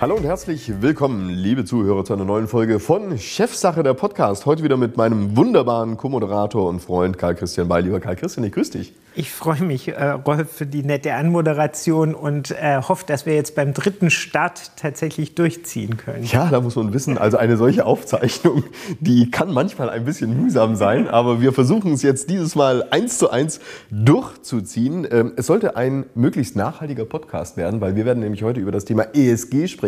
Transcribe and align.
Hallo 0.00 0.14
und 0.14 0.22
herzlich 0.22 0.80
willkommen, 0.80 1.28
liebe 1.28 1.64
Zuhörer, 1.64 2.04
zu 2.04 2.12
einer 2.12 2.24
neuen 2.24 2.46
Folge 2.46 2.78
von 2.78 3.18
Chefsache 3.18 3.82
der 3.82 3.94
Podcast. 3.94 4.46
Heute 4.46 4.62
wieder 4.62 4.76
mit 4.76 4.96
meinem 4.96 5.36
wunderbaren 5.36 5.96
Co-Moderator 5.96 6.68
und 6.68 6.78
Freund 6.78 7.18
Karl 7.18 7.34
Christian 7.34 7.66
Bay. 7.66 7.82
Lieber 7.82 7.98
Karl 7.98 8.14
Christian, 8.14 8.46
ich 8.46 8.52
grüße 8.52 8.78
dich. 8.78 8.92
Ich 9.16 9.32
freue 9.32 9.62
mich, 9.62 9.88
äh, 9.88 10.10
Rolf, 10.10 10.52
für 10.52 10.66
die 10.66 10.84
nette 10.84 11.12
Anmoderation 11.14 12.14
und 12.14 12.52
äh, 12.52 12.80
hoffe, 12.80 13.04
dass 13.08 13.26
wir 13.26 13.34
jetzt 13.34 13.56
beim 13.56 13.74
dritten 13.74 14.10
Start 14.10 14.70
tatsächlich 14.76 15.34
durchziehen 15.34 15.96
können. 15.96 16.22
Ja, 16.22 16.48
da 16.48 16.60
muss 16.60 16.76
man 16.76 16.92
wissen, 16.94 17.18
also 17.18 17.36
eine 17.36 17.56
solche 17.56 17.84
Aufzeichnung, 17.84 18.62
die 19.00 19.32
kann 19.32 19.52
manchmal 19.52 19.90
ein 19.90 20.04
bisschen 20.04 20.40
mühsam 20.40 20.76
sein, 20.76 21.08
aber 21.08 21.40
wir 21.40 21.52
versuchen 21.52 21.94
es 21.94 22.02
jetzt 22.02 22.30
dieses 22.30 22.54
Mal 22.54 22.84
eins 22.90 23.18
zu 23.18 23.30
eins 23.30 23.58
durchzuziehen. 23.90 25.08
Ähm, 25.10 25.32
es 25.34 25.46
sollte 25.46 25.74
ein 25.74 26.06
möglichst 26.14 26.54
nachhaltiger 26.54 27.04
Podcast 27.04 27.56
werden, 27.56 27.80
weil 27.80 27.96
wir 27.96 28.04
werden 28.04 28.20
nämlich 28.20 28.44
heute 28.44 28.60
über 28.60 28.70
das 28.70 28.84
Thema 28.84 29.08
ESG 29.12 29.66
sprechen. 29.66 29.87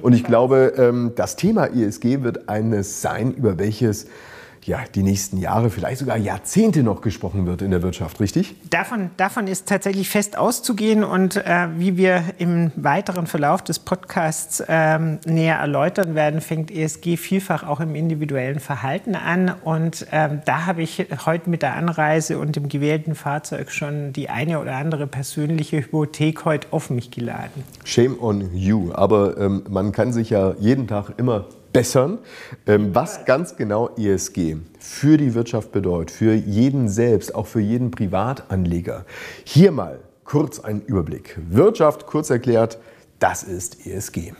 Und 0.00 0.12
ich 0.12 0.24
glaube, 0.24 0.74
ähm, 0.76 1.12
das 1.16 1.36
Thema 1.36 1.66
ESG 1.66 2.22
wird 2.22 2.48
eines 2.48 3.02
sein, 3.02 3.34
über 3.34 3.58
welches 3.58 4.06
ja, 4.64 4.80
die 4.94 5.02
nächsten 5.02 5.38
Jahre, 5.38 5.70
vielleicht 5.70 5.98
sogar 5.98 6.16
Jahrzehnte 6.16 6.82
noch 6.82 7.00
gesprochen 7.00 7.46
wird 7.46 7.62
in 7.62 7.70
der 7.72 7.82
Wirtschaft, 7.82 8.20
richtig? 8.20 8.54
Davon, 8.70 9.10
davon 9.16 9.46
ist 9.48 9.66
tatsächlich 9.66 10.08
fest 10.08 10.38
auszugehen 10.38 11.02
und 11.02 11.36
äh, 11.36 11.68
wie 11.76 11.96
wir 11.96 12.22
im 12.38 12.70
weiteren 12.76 13.26
Verlauf 13.26 13.62
des 13.62 13.80
Podcasts 13.80 14.62
ähm, 14.68 15.18
näher 15.26 15.56
erläutern 15.56 16.14
werden, 16.14 16.40
fängt 16.40 16.70
ESG 16.70 17.16
vielfach 17.16 17.66
auch 17.66 17.80
im 17.80 17.94
individuellen 17.94 18.60
Verhalten 18.60 19.16
an 19.16 19.52
und 19.64 20.06
ähm, 20.12 20.42
da 20.44 20.66
habe 20.66 20.82
ich 20.82 21.06
heute 21.26 21.50
mit 21.50 21.62
der 21.62 21.74
Anreise 21.74 22.38
und 22.38 22.54
dem 22.54 22.68
gewählten 22.68 23.14
Fahrzeug 23.14 23.70
schon 23.72 24.12
die 24.12 24.28
eine 24.28 24.60
oder 24.60 24.76
andere 24.76 25.08
persönliche 25.08 25.78
Hypothek 25.78 26.44
heute 26.44 26.68
auf 26.70 26.90
mich 26.90 27.10
geladen. 27.10 27.64
Shame 27.84 28.16
on 28.20 28.54
you, 28.54 28.92
aber 28.92 29.36
ähm, 29.38 29.64
man 29.68 29.90
kann 29.90 30.12
sich 30.12 30.30
ja 30.30 30.54
jeden 30.60 30.86
Tag 30.86 31.14
immer 31.16 31.46
bessern. 31.72 32.18
Ähm, 32.66 32.94
was 32.94 33.24
ganz 33.24 33.56
genau 33.56 33.90
ESG 33.96 34.56
für 34.78 35.16
die 35.16 35.34
Wirtschaft 35.34 35.72
bedeutet, 35.72 36.10
für 36.10 36.34
jeden 36.34 36.88
selbst, 36.88 37.34
auch 37.34 37.46
für 37.46 37.60
jeden 37.60 37.90
Privatanleger. 37.90 39.04
Hier 39.44 39.72
mal 39.72 40.00
kurz 40.24 40.60
ein 40.60 40.82
Überblick. 40.82 41.38
Wirtschaft, 41.48 42.06
kurz 42.06 42.30
erklärt, 42.30 42.78
das 43.18 43.42
ist 43.42 43.86
ESG. 43.86 44.32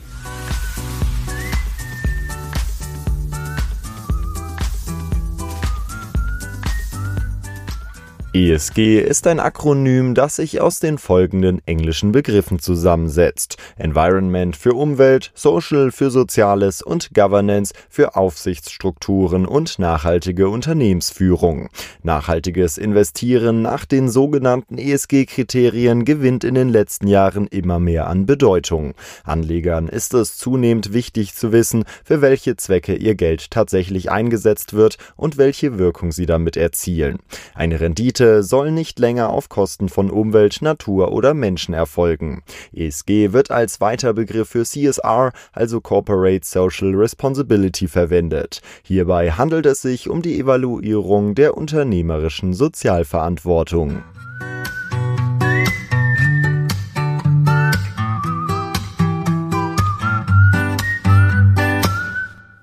ESG 8.34 8.98
ist 8.98 9.26
ein 9.26 9.40
Akronym, 9.40 10.14
das 10.14 10.36
sich 10.36 10.62
aus 10.62 10.80
den 10.80 10.96
folgenden 10.96 11.60
englischen 11.66 12.12
Begriffen 12.12 12.58
zusammensetzt. 12.58 13.58
Environment 13.76 14.56
für 14.56 14.72
Umwelt, 14.72 15.32
Social 15.34 15.90
für 15.90 16.10
Soziales 16.10 16.80
und 16.80 17.12
Governance 17.12 17.74
für 17.90 18.16
Aufsichtsstrukturen 18.16 19.44
und 19.44 19.78
nachhaltige 19.78 20.48
Unternehmensführung. 20.48 21.68
Nachhaltiges 22.02 22.78
Investieren 22.78 23.60
nach 23.60 23.84
den 23.84 24.08
sogenannten 24.08 24.78
ESG-Kriterien 24.78 26.06
gewinnt 26.06 26.42
in 26.42 26.54
den 26.54 26.70
letzten 26.70 27.08
Jahren 27.08 27.46
immer 27.48 27.80
mehr 27.80 28.06
an 28.06 28.24
Bedeutung. 28.24 28.94
Anlegern 29.24 29.88
ist 29.88 30.14
es 30.14 30.38
zunehmend 30.38 30.94
wichtig 30.94 31.34
zu 31.34 31.52
wissen, 31.52 31.84
für 32.02 32.22
welche 32.22 32.56
Zwecke 32.56 32.94
ihr 32.94 33.14
Geld 33.14 33.50
tatsächlich 33.50 34.10
eingesetzt 34.10 34.72
wird 34.72 34.96
und 35.16 35.36
welche 35.36 35.76
Wirkung 35.78 36.12
sie 36.12 36.24
damit 36.24 36.56
erzielen. 36.56 37.18
Eine 37.54 37.78
Rendite 37.78 38.21
Rendite 38.22 38.42
soll 38.44 38.70
nicht 38.70 38.98
länger 39.00 39.30
auf 39.30 39.48
Kosten 39.48 39.88
von 39.88 40.08
Umwelt, 40.08 40.62
Natur 40.62 41.12
oder 41.12 41.34
Menschen 41.34 41.74
erfolgen. 41.74 42.42
ESG 42.72 43.32
wird 43.32 43.50
als 43.50 43.80
Weiterbegriff 43.80 44.48
für 44.48 44.64
CSR, 44.64 45.32
also 45.52 45.80
Corporate 45.80 46.46
Social 46.46 46.94
Responsibility, 46.94 47.88
verwendet. 47.88 48.60
Hierbei 48.84 49.32
handelt 49.32 49.66
es 49.66 49.82
sich 49.82 50.08
um 50.08 50.22
die 50.22 50.38
Evaluierung 50.38 51.34
der 51.34 51.56
unternehmerischen 51.56 52.54
Sozialverantwortung. 52.54 54.04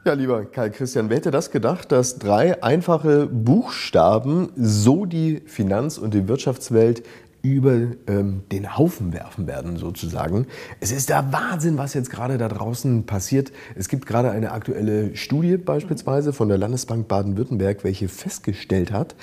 Ja, 0.10 0.16
lieber 0.16 0.44
Karl 0.46 0.72
Christian, 0.72 1.12
wer 1.12 1.18
hätte 1.18 1.30
das 1.30 1.52
gedacht, 1.52 1.92
dass 1.92 2.18
drei 2.18 2.64
einfache 2.64 3.28
Buchstaben 3.28 4.50
so 4.56 5.06
die 5.06 5.44
Finanz- 5.46 6.00
und 6.00 6.16
die 6.16 6.28
Wirtschaftswelt 6.28 7.04
über 7.42 7.74
ähm, 8.08 8.42
den 8.52 8.78
Haufen 8.78 9.14
werfen 9.14 9.48
werden, 9.48 9.78
sozusagen. 9.78 10.48
Es 10.80 10.92
ist 10.92 11.10
der 11.10 11.32
Wahnsinn, 11.32 11.78
was 11.78 11.94
jetzt 11.94 12.10
gerade 12.10 12.38
da 12.38 12.48
draußen 12.48 13.06
passiert. 13.06 13.52
Es 13.76 13.88
gibt 13.88 14.06
gerade 14.06 14.32
eine 14.32 14.52
aktuelle 14.52 15.16
Studie 15.16 15.58
beispielsweise 15.58 16.34
von 16.34 16.50
der 16.50 16.58
Landesbank 16.58 17.08
Baden-Württemberg, 17.08 17.84
welche 17.84 18.10
festgestellt 18.10 18.92
hat, 18.92 19.16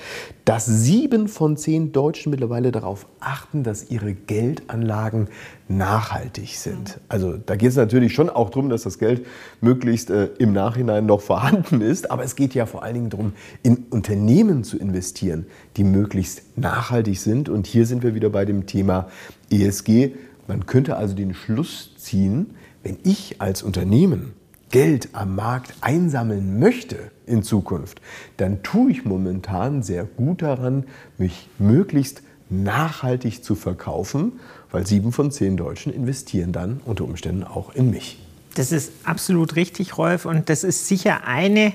dass 0.45 0.65
sieben 0.65 1.27
von 1.27 1.57
zehn 1.57 1.91
Deutschen 1.91 2.29
mittlerweile 2.31 2.71
darauf 2.71 3.05
achten, 3.19 3.63
dass 3.63 3.89
ihre 3.91 4.13
Geldanlagen 4.13 5.27
nachhaltig 5.67 6.55
sind. 6.57 6.99
Also 7.09 7.37
da 7.37 7.55
geht 7.55 7.69
es 7.69 7.75
natürlich 7.75 8.13
schon 8.13 8.29
auch 8.29 8.49
darum, 8.49 8.69
dass 8.69 8.83
das 8.83 8.99
Geld 8.99 9.25
möglichst 9.59 10.09
äh, 10.09 10.27
im 10.37 10.53
Nachhinein 10.53 11.05
noch 11.05 11.21
vorhanden 11.21 11.81
ist, 11.81 12.09
aber 12.09 12.23
es 12.23 12.35
geht 12.35 12.53
ja 12.53 12.65
vor 12.65 12.83
allen 12.83 12.93
Dingen 12.93 13.09
darum, 13.09 13.33
in 13.63 13.85
Unternehmen 13.89 14.63
zu 14.63 14.77
investieren, 14.77 15.45
die 15.75 15.83
möglichst 15.83 16.43
nachhaltig 16.57 17.19
sind. 17.19 17.49
Und 17.49 17.67
hier 17.67 17.85
sind 17.85 18.03
wir 18.03 18.06
wieder 18.15 18.29
bei 18.29 18.45
dem 18.45 18.65
Thema 18.65 19.07
ESG. 19.49 20.11
Man 20.47 20.65
könnte 20.65 20.97
also 20.97 21.15
den 21.15 21.33
Schluss 21.33 21.95
ziehen, 21.97 22.51
wenn 22.83 22.97
ich 23.03 23.41
als 23.41 23.63
Unternehmen 23.63 24.33
Geld 24.69 25.09
am 25.13 25.35
Markt 25.35 25.73
einsammeln 25.81 26.59
möchte 26.59 27.11
in 27.25 27.43
Zukunft, 27.43 28.01
dann 28.37 28.63
tue 28.63 28.91
ich 28.91 29.05
momentan 29.05 29.81
sehr 29.81 30.03
gut 30.03 30.41
daran, 30.41 30.85
mich 31.17 31.49
möglichst 31.57 32.21
nachhaltig 32.49 33.43
zu 33.43 33.55
verkaufen, 33.55 34.33
weil 34.71 34.85
sieben 34.85 35.11
von 35.11 35.31
zehn 35.31 35.57
Deutschen 35.57 35.93
investieren 35.93 36.51
dann 36.51 36.81
unter 36.85 37.05
Umständen 37.05 37.43
auch 37.43 37.75
in 37.75 37.89
mich. 37.89 38.19
Das 38.55 38.71
ist 38.71 38.91
absolut 39.03 39.55
richtig, 39.55 39.97
Rolf, 39.97 40.25
und 40.25 40.49
das 40.49 40.63
ist 40.63 40.87
sicher 40.87 41.27
eine 41.27 41.73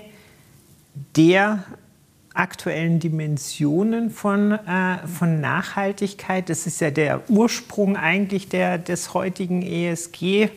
der 1.17 1.65
aktuellen 2.35 2.99
Dimensionen 3.01 4.11
von, 4.11 4.53
äh, 4.53 5.07
von 5.07 5.41
Nachhaltigkeit. 5.41 6.49
Das 6.49 6.67
ist 6.67 6.81
ja 6.81 6.91
der 6.91 7.29
Ursprung 7.29 7.97
eigentlich 7.97 8.49
der, 8.49 8.79
des 8.79 9.15
heutigen 9.15 9.63
ESG. 9.63 10.49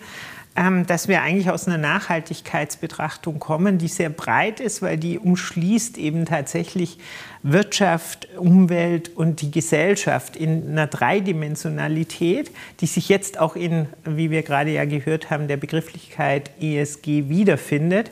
Ähm, 0.58 0.88
dass 0.88 1.10
wir 1.10 1.22
eigentlich 1.22 1.50
aus 1.50 1.68
einer 1.68 1.78
Nachhaltigkeitsbetrachtung 1.78 3.40
kommen, 3.40 3.78
die 3.78 3.90
sehr 3.90 4.10
breit 4.10 4.62
ist, 4.62 4.82
weil 4.82 4.98
die 4.98 5.20
umschließt 5.20 5.98
eben 5.98 6.26
tatsächlich 6.26 6.98
Wirtschaft, 7.44 8.30
Umwelt 8.38 9.12
und 9.18 9.42
die 9.42 9.52
Gesellschaft 9.52 10.38
in 10.38 10.70
einer 10.70 10.88
Dreidimensionalität, 10.88 12.52
die 12.80 12.86
sich 12.86 13.10
jetzt 13.10 13.38
auch 13.38 13.58
in, 13.58 13.88
wie 14.06 14.32
wir 14.32 14.44
gerade 14.44 14.72
ja 14.72 14.86
gehört 14.86 15.30
haben, 15.30 15.50
der 15.50 15.58
Begrifflichkeit 15.58 16.52
ESG 16.62 17.28
wiederfindet. 17.28 18.10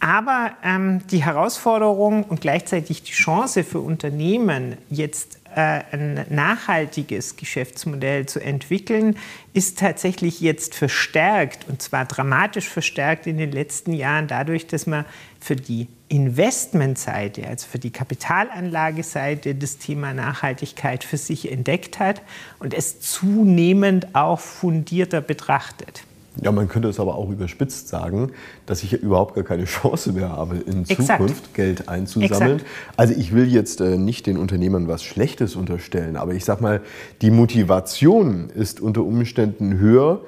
Aber 0.00 0.52
ähm, 0.64 1.06
die 1.08 1.22
Herausforderung 1.22 2.24
und 2.24 2.40
gleichzeitig 2.40 3.02
die 3.02 3.12
Chance 3.12 3.64
für 3.64 3.80
Unternehmen, 3.80 4.78
jetzt 4.88 5.41
ein 5.56 6.24
nachhaltiges 6.30 7.36
Geschäftsmodell 7.36 8.26
zu 8.26 8.40
entwickeln, 8.40 9.16
ist 9.52 9.78
tatsächlich 9.78 10.40
jetzt 10.40 10.74
verstärkt 10.74 11.68
und 11.68 11.82
zwar 11.82 12.04
dramatisch 12.04 12.68
verstärkt 12.68 13.26
in 13.26 13.38
den 13.38 13.52
letzten 13.52 13.92
Jahren 13.92 14.28
dadurch, 14.28 14.66
dass 14.66 14.86
man 14.86 15.04
für 15.40 15.56
die 15.56 15.88
Investmentseite, 16.08 17.46
also 17.46 17.66
für 17.66 17.78
die 17.78 17.90
Kapitalanlageseite 17.90 19.54
das 19.54 19.78
Thema 19.78 20.12
Nachhaltigkeit 20.12 21.04
für 21.04 21.16
sich 21.16 21.50
entdeckt 21.50 21.98
hat 21.98 22.22
und 22.58 22.74
es 22.74 23.00
zunehmend 23.00 24.14
auch 24.14 24.40
fundierter 24.40 25.20
betrachtet. 25.20 26.04
Ja, 26.40 26.50
man 26.50 26.68
könnte 26.68 26.88
es 26.88 26.98
aber 26.98 27.16
auch 27.16 27.30
überspitzt 27.30 27.88
sagen, 27.88 28.32
dass 28.64 28.82
ich 28.82 28.94
überhaupt 28.94 29.34
gar 29.34 29.44
keine 29.44 29.64
Chance 29.66 30.12
mehr 30.12 30.30
habe, 30.30 30.56
in 30.56 30.84
Exakt. 30.88 31.20
Zukunft 31.20 31.54
Geld 31.54 31.88
einzusammeln. 31.88 32.58
Exakt. 32.58 32.70
Also 32.96 33.14
ich 33.14 33.34
will 33.34 33.46
jetzt 33.46 33.80
äh, 33.80 33.98
nicht 33.98 34.26
den 34.26 34.38
Unternehmern 34.38 34.88
was 34.88 35.02
Schlechtes 35.02 35.56
unterstellen, 35.56 36.16
aber 36.16 36.34
ich 36.34 36.44
sage 36.44 36.62
mal, 36.62 36.80
die 37.20 37.30
Motivation 37.30 38.50
ist 38.50 38.80
unter 38.80 39.04
Umständen 39.04 39.78
höher, 39.78 40.22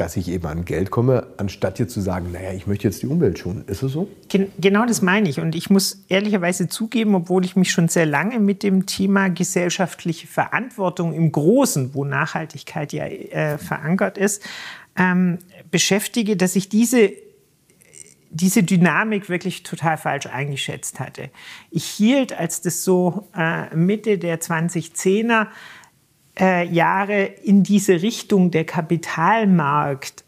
dass 0.00 0.16
ich 0.16 0.28
eben 0.28 0.46
an 0.46 0.64
Geld 0.64 0.90
komme, 0.90 1.26
anstatt 1.36 1.78
jetzt 1.78 1.92
zu 1.92 2.00
sagen, 2.00 2.32
naja, 2.32 2.52
ich 2.52 2.66
möchte 2.66 2.88
jetzt 2.88 3.02
die 3.02 3.06
Umwelt 3.06 3.38
schonen. 3.38 3.64
Ist 3.66 3.82
es 3.82 3.92
so? 3.92 4.08
Gen 4.28 4.48
genau 4.58 4.86
das 4.86 5.02
meine 5.02 5.28
ich. 5.28 5.40
Und 5.40 5.54
ich 5.54 5.68
muss 5.68 6.04
ehrlicherweise 6.08 6.68
zugeben, 6.68 7.14
obwohl 7.14 7.44
ich 7.44 7.54
mich 7.54 7.70
schon 7.70 7.88
sehr 7.88 8.06
lange 8.06 8.40
mit 8.40 8.62
dem 8.62 8.86
Thema 8.86 9.28
gesellschaftliche 9.28 10.26
Verantwortung 10.26 11.12
im 11.12 11.30
Großen, 11.30 11.94
wo 11.94 12.06
Nachhaltigkeit 12.06 12.94
ja 12.94 13.04
äh, 13.04 13.58
verankert 13.58 14.16
ist, 14.16 14.42
ähm, 14.96 15.38
beschäftige, 15.70 16.36
dass 16.36 16.56
ich 16.56 16.68
diese 16.68 17.12
diese 18.32 18.62
Dynamik 18.62 19.28
wirklich 19.28 19.64
total 19.64 19.96
falsch 19.96 20.26
eingeschätzt 20.26 21.00
hatte. 21.00 21.30
Ich 21.72 21.84
hielt, 21.84 22.32
als 22.32 22.60
das 22.60 22.84
so 22.84 23.28
äh, 23.36 23.74
Mitte 23.74 24.18
der 24.18 24.40
2010er 24.40 25.48
äh, 26.38 26.64
Jahre 26.68 27.24
in 27.24 27.64
diese 27.64 28.02
Richtung 28.02 28.52
der 28.52 28.64
Kapitalmarkt 28.64 30.24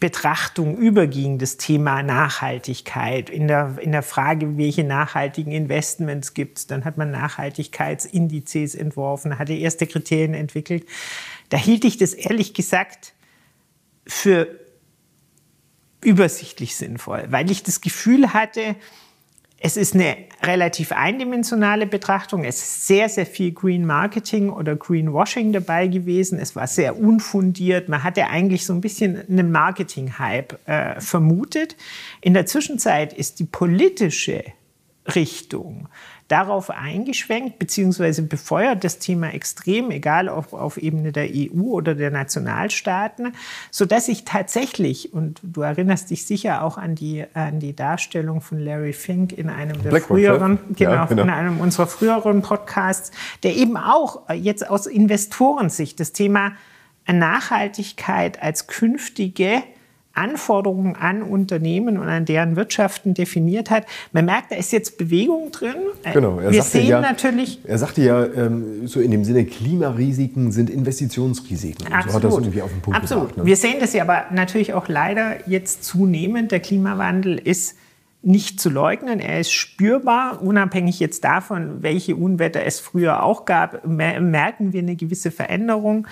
Betrachtung 0.00 0.78
überging, 0.78 1.38
das 1.38 1.58
Thema 1.58 2.02
Nachhaltigkeit. 2.02 3.28
In 3.28 3.48
der, 3.48 3.76
in 3.82 3.92
der 3.92 4.02
Frage, 4.02 4.56
welche 4.56 4.82
nachhaltigen 4.82 5.52
Investments 5.52 6.32
gibt 6.32 6.58
es, 6.58 6.66
dann 6.66 6.86
hat 6.86 6.96
man 6.96 7.10
Nachhaltigkeitsindizes 7.10 8.74
entworfen, 8.74 9.38
hatte 9.38 9.52
erste 9.52 9.86
Kriterien 9.86 10.32
entwickelt. 10.32 10.86
Da 11.50 11.58
hielt 11.58 11.84
ich 11.84 11.98
das 11.98 12.14
ehrlich 12.14 12.54
gesagt 12.54 13.12
für 14.10 14.48
übersichtlich 16.02 16.76
sinnvoll, 16.76 17.26
weil 17.28 17.50
ich 17.50 17.62
das 17.62 17.80
Gefühl 17.80 18.32
hatte, 18.32 18.76
es 19.62 19.76
ist 19.76 19.94
eine 19.94 20.16
relativ 20.42 20.90
eindimensionale 20.90 21.86
Betrachtung. 21.86 22.44
Es 22.44 22.62
ist 22.62 22.86
sehr, 22.86 23.10
sehr 23.10 23.26
viel 23.26 23.52
Green 23.52 23.84
Marketing 23.84 24.48
oder 24.48 24.74
Greenwashing 24.74 25.52
dabei 25.52 25.86
gewesen. 25.86 26.38
Es 26.38 26.56
war 26.56 26.66
sehr 26.66 26.98
unfundiert. 26.98 27.90
Man 27.90 28.02
hatte 28.02 28.26
eigentlich 28.28 28.64
so 28.64 28.72
ein 28.72 28.80
bisschen 28.80 29.22
einen 29.28 29.52
Marketing-Hype 29.52 30.66
äh, 30.66 30.98
vermutet. 30.98 31.76
In 32.22 32.32
der 32.32 32.46
Zwischenzeit 32.46 33.12
ist 33.12 33.38
die 33.38 33.44
politische 33.44 34.44
Richtung 35.14 35.88
darauf 36.30 36.70
eingeschwenkt 36.70 37.58
bzw. 37.58 38.22
befeuert 38.22 38.84
das 38.84 39.00
Thema 39.00 39.34
extrem, 39.34 39.90
egal 39.90 40.28
ob 40.28 40.52
auf 40.52 40.76
Ebene 40.76 41.10
der 41.10 41.28
EU 41.28 41.72
oder 41.72 41.96
der 41.96 42.12
Nationalstaaten, 42.12 43.32
sodass 43.72 44.06
ich 44.06 44.24
tatsächlich, 44.24 45.12
und 45.12 45.40
du 45.42 45.62
erinnerst 45.62 46.10
dich 46.10 46.24
sicher 46.24 46.62
auch 46.62 46.78
an 46.78 46.94
die, 46.94 47.24
an 47.34 47.58
die 47.58 47.74
Darstellung 47.74 48.40
von 48.40 48.60
Larry 48.60 48.92
Fink 48.92 49.32
in 49.32 49.50
einem 49.50 49.82
der 49.82 50.00
früheren, 50.00 50.60
genau, 50.76 50.92
ja, 50.92 51.04
genau, 51.06 51.22
in 51.24 51.30
einem 51.30 51.60
unserer 51.60 51.88
früheren 51.88 52.42
Podcasts, 52.42 53.10
der 53.42 53.56
eben 53.56 53.76
auch 53.76 54.30
jetzt 54.30 54.68
aus 54.70 54.86
Investorensicht 54.86 55.98
das 55.98 56.12
Thema 56.12 56.52
Nachhaltigkeit 57.10 58.40
als 58.40 58.68
künftige 58.68 59.64
Anforderungen 60.20 60.96
an 60.96 61.22
Unternehmen 61.22 61.96
und 61.98 62.08
an 62.08 62.26
deren 62.26 62.54
Wirtschaften 62.54 63.14
definiert 63.14 63.70
hat. 63.70 63.86
Man 64.12 64.26
merkt, 64.26 64.52
da 64.52 64.56
ist 64.56 64.70
jetzt 64.72 64.98
Bewegung 64.98 65.50
drin. 65.50 65.74
Genau, 66.12 66.38
er 66.38 66.50
Wir 66.52 66.62
sehen 66.62 66.88
ja, 66.88 67.00
natürlich. 67.00 67.60
Er 67.64 67.78
sagte 67.78 68.02
ja, 68.02 68.26
ähm, 68.26 68.86
so 68.86 69.00
in 69.00 69.10
dem 69.10 69.24
Sinne, 69.24 69.46
Klimarisiken 69.46 70.52
sind 70.52 70.68
Investitionsrisiken. 70.68 71.86
Absolut. 71.86 72.10
So 72.10 72.16
hat 72.16 72.24
das 72.24 72.34
irgendwie 72.34 72.62
auf 72.62 72.70
den 72.70 72.82
Punkt 72.82 72.98
Absolut. 72.98 73.28
Gebracht, 73.28 73.38
ne? 73.38 73.46
Wir 73.46 73.56
sehen 73.56 73.76
das 73.80 73.94
ja 73.94 74.02
aber 74.02 74.26
natürlich 74.30 74.74
auch 74.74 74.88
leider 74.88 75.48
jetzt 75.48 75.84
zunehmend. 75.84 76.52
Der 76.52 76.60
Klimawandel 76.60 77.38
ist 77.38 77.76
nicht 78.22 78.60
zu 78.60 78.68
leugnen. 78.68 79.18
Er 79.18 79.40
ist 79.40 79.52
spürbar, 79.52 80.42
unabhängig 80.42 81.00
jetzt 81.00 81.24
davon, 81.24 81.82
welche 81.82 82.16
Unwetter 82.16 82.64
es 82.64 82.78
früher 82.78 83.22
auch 83.22 83.46
gab, 83.46 83.86
merken 83.86 84.72
wir 84.72 84.80
eine 84.80 84.96
gewisse 84.96 85.30
Veränderung. 85.30 86.06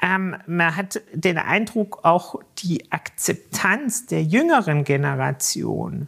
Ähm, 0.00 0.36
man 0.46 0.76
hat 0.76 1.00
den 1.12 1.38
Eindruck, 1.38 2.00
auch 2.04 2.36
die 2.58 2.92
Akzeptanz 2.92 4.06
der 4.06 4.22
jüngeren 4.22 4.84
Generation, 4.84 6.06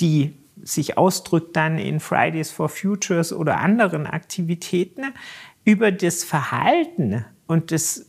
die 0.00 0.34
sich 0.62 0.96
ausdrückt 0.96 1.56
dann 1.56 1.78
in 1.78 1.98
Fridays 1.98 2.50
for 2.50 2.68
Futures 2.68 3.32
oder 3.32 3.58
anderen 3.58 4.06
Aktivitäten, 4.06 5.12
über 5.64 5.92
das 5.92 6.24
Verhalten 6.24 7.24
und 7.46 7.72
das 7.72 8.06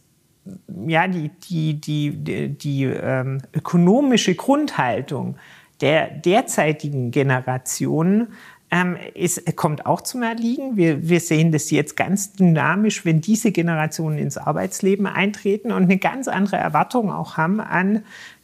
ja, 0.87 1.07
die, 1.07 1.29
die, 1.29 1.79
die, 1.79 2.11
die, 2.11 2.49
die 2.49 2.83
ähm, 2.85 3.41
ökonomische 3.53 4.33
Grundhaltung 4.33 5.37
der 5.81 6.09
derzeitigen 6.09 7.11
Generationen 7.11 8.29
ähm, 8.71 8.97
ist, 9.13 9.55
kommt 9.55 9.85
auch 9.85 10.01
zum 10.01 10.21
Erliegen. 10.21 10.77
Wir, 10.77 11.09
wir 11.09 11.19
sehen 11.19 11.51
das 11.51 11.71
jetzt 11.71 11.95
ganz 11.95 12.33
dynamisch, 12.33 13.05
wenn 13.05 13.21
diese 13.21 13.51
Generationen 13.51 14.17
ins 14.17 14.37
Arbeitsleben 14.37 15.07
eintreten 15.07 15.71
und 15.71 15.83
eine 15.83 15.97
ganz 15.97 16.27
andere 16.27 16.57
Erwartung 16.57 17.11
auch 17.11 17.37
haben 17.37 17.59
an 17.59 18.03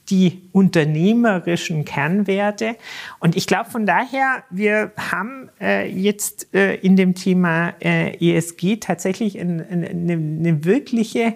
die 0.10 0.42
unternehmerischen 0.52 1.84
Kernwerte. 1.84 2.76
Und 3.20 3.36
ich 3.36 3.48
glaube 3.48 3.70
von 3.70 3.86
daher, 3.86 4.44
wir 4.50 4.92
haben 4.98 5.50
äh, 5.60 5.90
jetzt 5.90 6.54
äh, 6.54 6.76
in 6.76 6.96
dem 6.96 7.16
Thema 7.16 7.74
äh, 7.80 8.16
ESG 8.18 8.78
tatsächlich 8.78 9.40
eine, 9.40 9.66
eine, 9.68 10.14
eine 10.14 10.64
wirkliche, 10.64 11.34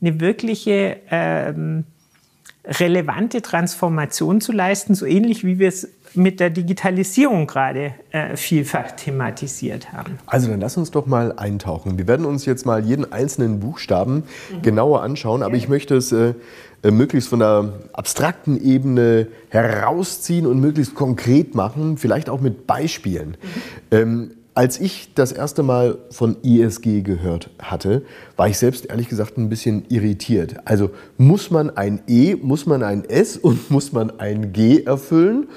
eine 0.00 0.20
wirkliche 0.20 0.98
ähm, 1.10 1.84
relevante 2.64 3.42
Transformation 3.42 4.40
zu 4.40 4.52
leisten, 4.52 4.94
so 4.94 5.06
ähnlich 5.06 5.44
wie 5.44 5.58
wir 5.58 5.68
es 5.68 5.88
mit 6.14 6.40
der 6.40 6.50
Digitalisierung 6.50 7.46
gerade 7.46 7.94
äh, 8.10 8.36
vielfach 8.36 8.92
thematisiert 8.92 9.92
haben. 9.92 10.18
Also 10.26 10.48
dann 10.48 10.60
lass 10.60 10.76
uns 10.76 10.90
doch 10.90 11.06
mal 11.06 11.32
eintauchen. 11.32 11.98
Wir 11.98 12.06
werden 12.06 12.26
uns 12.26 12.44
jetzt 12.44 12.66
mal 12.66 12.84
jeden 12.84 13.10
einzelnen 13.12 13.60
Buchstaben 13.60 14.24
mhm. 14.50 14.62
genauer 14.62 15.02
anschauen, 15.02 15.42
aber 15.42 15.54
ich 15.54 15.68
möchte 15.68 15.96
es 15.96 16.12
äh, 16.12 16.34
äh, 16.82 16.90
möglichst 16.90 17.30
von 17.30 17.38
der 17.38 17.72
abstrakten 17.92 18.62
Ebene 18.62 19.28
herausziehen 19.48 20.46
und 20.46 20.60
möglichst 20.60 20.94
konkret 20.94 21.54
machen, 21.54 21.96
vielleicht 21.96 22.28
auch 22.28 22.40
mit 22.40 22.66
Beispielen. 22.66 23.30
Mhm. 23.30 23.36
Ähm, 23.90 24.30
als 24.54 24.80
ich 24.80 25.14
das 25.14 25.32
erste 25.32 25.62
Mal 25.62 25.96
von 26.10 26.36
ISG 26.42 27.00
gehört 27.00 27.48
hatte, 27.58 28.02
war 28.36 28.48
ich 28.48 28.58
selbst 28.58 28.86
ehrlich 28.86 29.08
gesagt 29.08 29.38
ein 29.38 29.48
bisschen 29.48 29.84
irritiert. 29.88 30.56
Also 30.66 30.90
muss 31.16 31.50
man 31.50 31.74
ein 31.76 32.02
E, 32.06 32.36
muss 32.36 32.66
man 32.66 32.82
ein 32.82 33.04
S 33.04 33.36
und 33.42 33.70
muss 33.70 33.92
man 33.92 34.18
ein 34.20 34.52
G 34.52 34.82
erfüllen? 34.82 35.48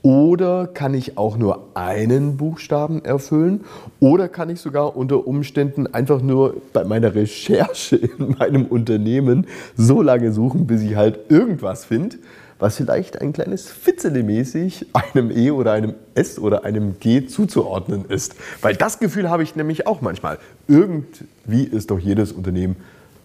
Oder 0.00 0.66
kann 0.66 0.94
ich 0.94 1.18
auch 1.18 1.36
nur 1.36 1.68
einen 1.74 2.38
Buchstaben 2.38 3.04
erfüllen? 3.04 3.64
Oder 4.00 4.28
kann 4.28 4.48
ich 4.48 4.60
sogar 4.60 4.96
unter 4.96 5.26
Umständen 5.26 5.86
einfach 5.86 6.22
nur 6.22 6.56
bei 6.72 6.84
meiner 6.84 7.14
Recherche 7.14 7.96
in 8.18 8.36
meinem 8.38 8.64
Unternehmen 8.64 9.46
so 9.76 10.00
lange 10.00 10.32
suchen, 10.32 10.66
bis 10.66 10.80
ich 10.82 10.96
halt 10.96 11.30
irgendwas 11.30 11.84
finde? 11.84 12.16
Was 12.58 12.76
vielleicht 12.76 13.20
ein 13.20 13.32
kleines 13.32 13.70
Fitzele-mäßig 13.70 14.86
einem 14.92 15.30
E 15.30 15.50
oder 15.50 15.72
einem 15.72 15.94
S 16.14 16.38
oder 16.38 16.64
einem 16.64 16.98
G 16.98 17.26
zuzuordnen 17.26 18.04
ist. 18.06 18.34
Weil 18.60 18.74
das 18.76 18.98
Gefühl 18.98 19.30
habe 19.30 19.42
ich 19.42 19.56
nämlich 19.56 19.86
auch 19.86 20.00
manchmal. 20.00 20.38
Irgendwie 20.66 21.64
ist 21.64 21.90
doch 21.90 21.98
jedes 21.98 22.32
Unternehmen 22.32 22.76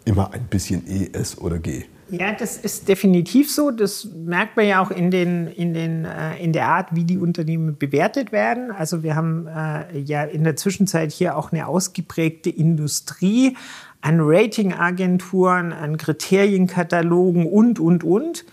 immer 0.06 0.34
ein 0.34 0.46
bisschen 0.50 0.84
E, 0.88 1.10
S 1.14 1.38
oder 1.38 1.60
G. 1.60 1.86
Ja, 2.10 2.32
das 2.34 2.58
ist 2.58 2.88
definitiv 2.90 3.52
so. 3.52 3.72
Das 3.72 4.06
merkt 4.06 4.56
man 4.56 4.68
ja 4.68 4.84
auch 4.84 4.92
in, 4.92 5.10
den, 5.10 5.48
in, 5.48 5.74
den, 5.74 6.06
äh, 6.06 6.38
in 6.38 6.54
der 6.54 6.68
Art, 6.68 6.90
wie 6.92 7.06
die 7.06 7.18
Unternehmen 7.18 7.78
bewertet 7.78 8.32
werden. 8.32 8.70
Also 8.72 9.02
wir 9.02 9.16
haben 9.16 9.48
äh, 9.48 9.98
ja 10.00 10.24
in 10.24 10.44
der 10.44 10.56
Zwischenzeit 10.56 11.12
hier 11.12 11.38
auch 11.38 11.52
eine 11.52 11.66
ausgeprägte 11.66 12.50
Industrie 12.50 13.58
an 14.02 14.18
Ratingagenturen, 14.20 15.72
an 15.72 15.98
Kriterienkatalogen 15.98 17.48
und, 17.48 17.80
und, 17.80 18.04
und 18.04 18.46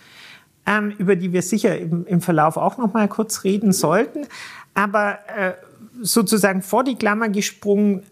ähm, 0.70 0.94
über 0.98 1.16
die 1.16 1.32
wir 1.32 1.42
sicher 1.42 1.76
im, 1.78 2.06
im 2.06 2.20
Verlauf 2.20 2.56
auch 2.56 2.78
noch 2.78 2.94
mal 2.94 3.08
kurz 3.08 3.44
reden 3.44 3.72
sollten. 3.72 4.26
Aber 4.72 5.18
äh, 5.36 5.52
sozusagen 6.00 6.62
vor 6.62 6.84
die 6.84 6.94
Klammer 6.94 7.28
gesprungen, 7.28 8.04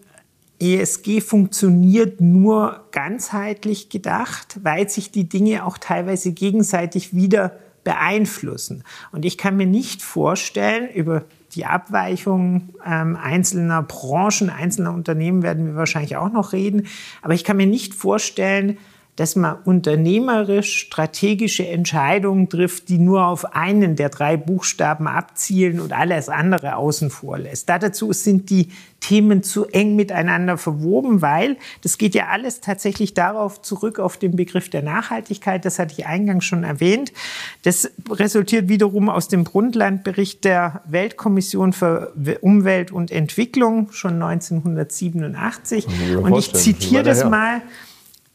ESG 0.61 1.21
funktioniert 1.21 2.19
nur 2.19 2.85
ganzheitlich 2.91 3.87
gedacht, 3.87 4.59
weil 4.61 4.89
sich 4.89 5.09
die 5.09 5.29
Dinge 5.29 5.65
auch 5.65 5.77
teilweise 5.77 6.33
gegenseitig 6.33 7.15
wieder 7.15 7.53
beeinflussen. 7.85 8.83
Und 9.13 9.23
ich 9.23 9.37
kann 9.37 9.55
mir 9.55 9.65
nicht 9.65 10.01
vorstellen, 10.01 10.89
über 10.89 11.23
die 11.55 11.65
Abweichungen 11.65 12.73
ähm, 12.85 13.15
einzelner 13.15 13.83
Branchen, 13.83 14.49
einzelner 14.49 14.93
Unternehmen 14.93 15.43
werden 15.43 15.65
wir 15.65 15.75
wahrscheinlich 15.75 16.17
auch 16.17 16.31
noch 16.31 16.51
reden, 16.51 16.87
aber 17.21 17.33
ich 17.33 17.45
kann 17.45 17.55
mir 17.55 17.65
nicht 17.65 17.93
vorstellen, 17.93 18.77
dass 19.19 19.35
man 19.35 19.57
unternehmerisch 19.65 20.77
strategische 20.77 21.67
Entscheidungen 21.67 22.47
trifft, 22.47 22.87
die 22.87 22.99
nur 22.99 23.25
auf 23.25 23.53
einen 23.53 23.97
der 23.97 24.07
drei 24.07 24.37
Buchstaben 24.37 25.07
abzielen 25.07 25.81
und 25.81 25.91
alles 25.91 26.29
andere 26.29 26.77
außen 26.77 27.09
vor 27.09 27.37
lässt. 27.37 27.67
dazu 27.67 28.13
sind 28.13 28.49
die 28.49 28.69
Themen 29.01 29.43
zu 29.43 29.65
eng 29.65 29.97
miteinander 29.97 30.57
verwoben, 30.57 31.21
weil 31.21 31.57
das 31.81 31.97
geht 31.97 32.15
ja 32.15 32.27
alles 32.27 32.61
tatsächlich 32.61 33.13
darauf 33.13 33.61
zurück 33.61 33.99
auf 33.99 34.15
den 34.15 34.37
Begriff 34.37 34.69
der 34.69 34.83
Nachhaltigkeit. 34.83 35.65
Das 35.65 35.79
hatte 35.79 35.95
ich 35.97 36.05
eingangs 36.05 36.45
schon 36.45 36.63
erwähnt. 36.63 37.11
Das 37.63 37.91
resultiert 38.09 38.69
wiederum 38.69 39.09
aus 39.09 39.27
dem 39.27 39.43
Brundtland-Bericht 39.43 40.45
der 40.45 40.81
Weltkommission 40.85 41.73
für 41.73 42.13
Umwelt 42.39 42.91
und 42.91 43.11
Entwicklung 43.11 43.91
schon 43.91 44.21
1987. 44.21 45.87
Und 46.21 46.37
ich 46.37 46.53
zitiere 46.53 47.03
das 47.03 47.25
mal. 47.25 47.61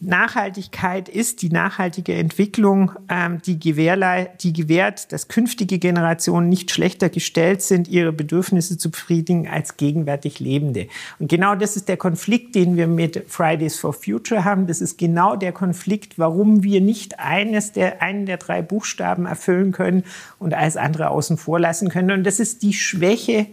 Nachhaltigkeit 0.06 1.08
ist 1.08 1.42
die 1.42 1.48
nachhaltige 1.48 2.14
Entwicklung, 2.14 2.92
ähm, 3.08 3.40
die, 3.44 3.58
die 3.58 4.52
gewährt, 4.52 5.12
dass 5.12 5.28
künftige 5.28 5.78
Generationen 5.78 6.48
nicht 6.48 6.70
schlechter 6.70 7.08
gestellt 7.08 7.62
sind, 7.62 7.88
ihre 7.88 8.12
Bedürfnisse 8.12 8.76
zu 8.76 8.90
befriedigen 8.90 9.48
als 9.48 9.76
gegenwärtig 9.76 10.40
Lebende. 10.40 10.88
Und 11.18 11.28
genau 11.28 11.54
das 11.54 11.76
ist 11.76 11.88
der 11.88 11.96
Konflikt, 11.96 12.54
den 12.54 12.76
wir 12.76 12.86
mit 12.86 13.24
Fridays 13.28 13.78
for 13.78 13.92
Future 13.92 14.44
haben. 14.44 14.66
Das 14.66 14.80
ist 14.80 14.98
genau 14.98 15.36
der 15.36 15.52
Konflikt, 15.52 16.18
warum 16.18 16.62
wir 16.62 16.80
nicht 16.80 17.18
eines 17.18 17.72
der, 17.72 18.02
einen 18.02 18.26
der 18.26 18.36
drei 18.36 18.62
Buchstaben 18.62 19.26
erfüllen 19.26 19.72
können 19.72 20.04
und 20.38 20.54
alles 20.54 20.76
andere 20.76 21.10
außen 21.10 21.38
vor 21.38 21.58
lassen 21.58 21.88
können. 21.88 22.10
Und 22.10 22.24
das 22.24 22.40
ist 22.40 22.62
die 22.62 22.74
Schwäche 22.74 23.46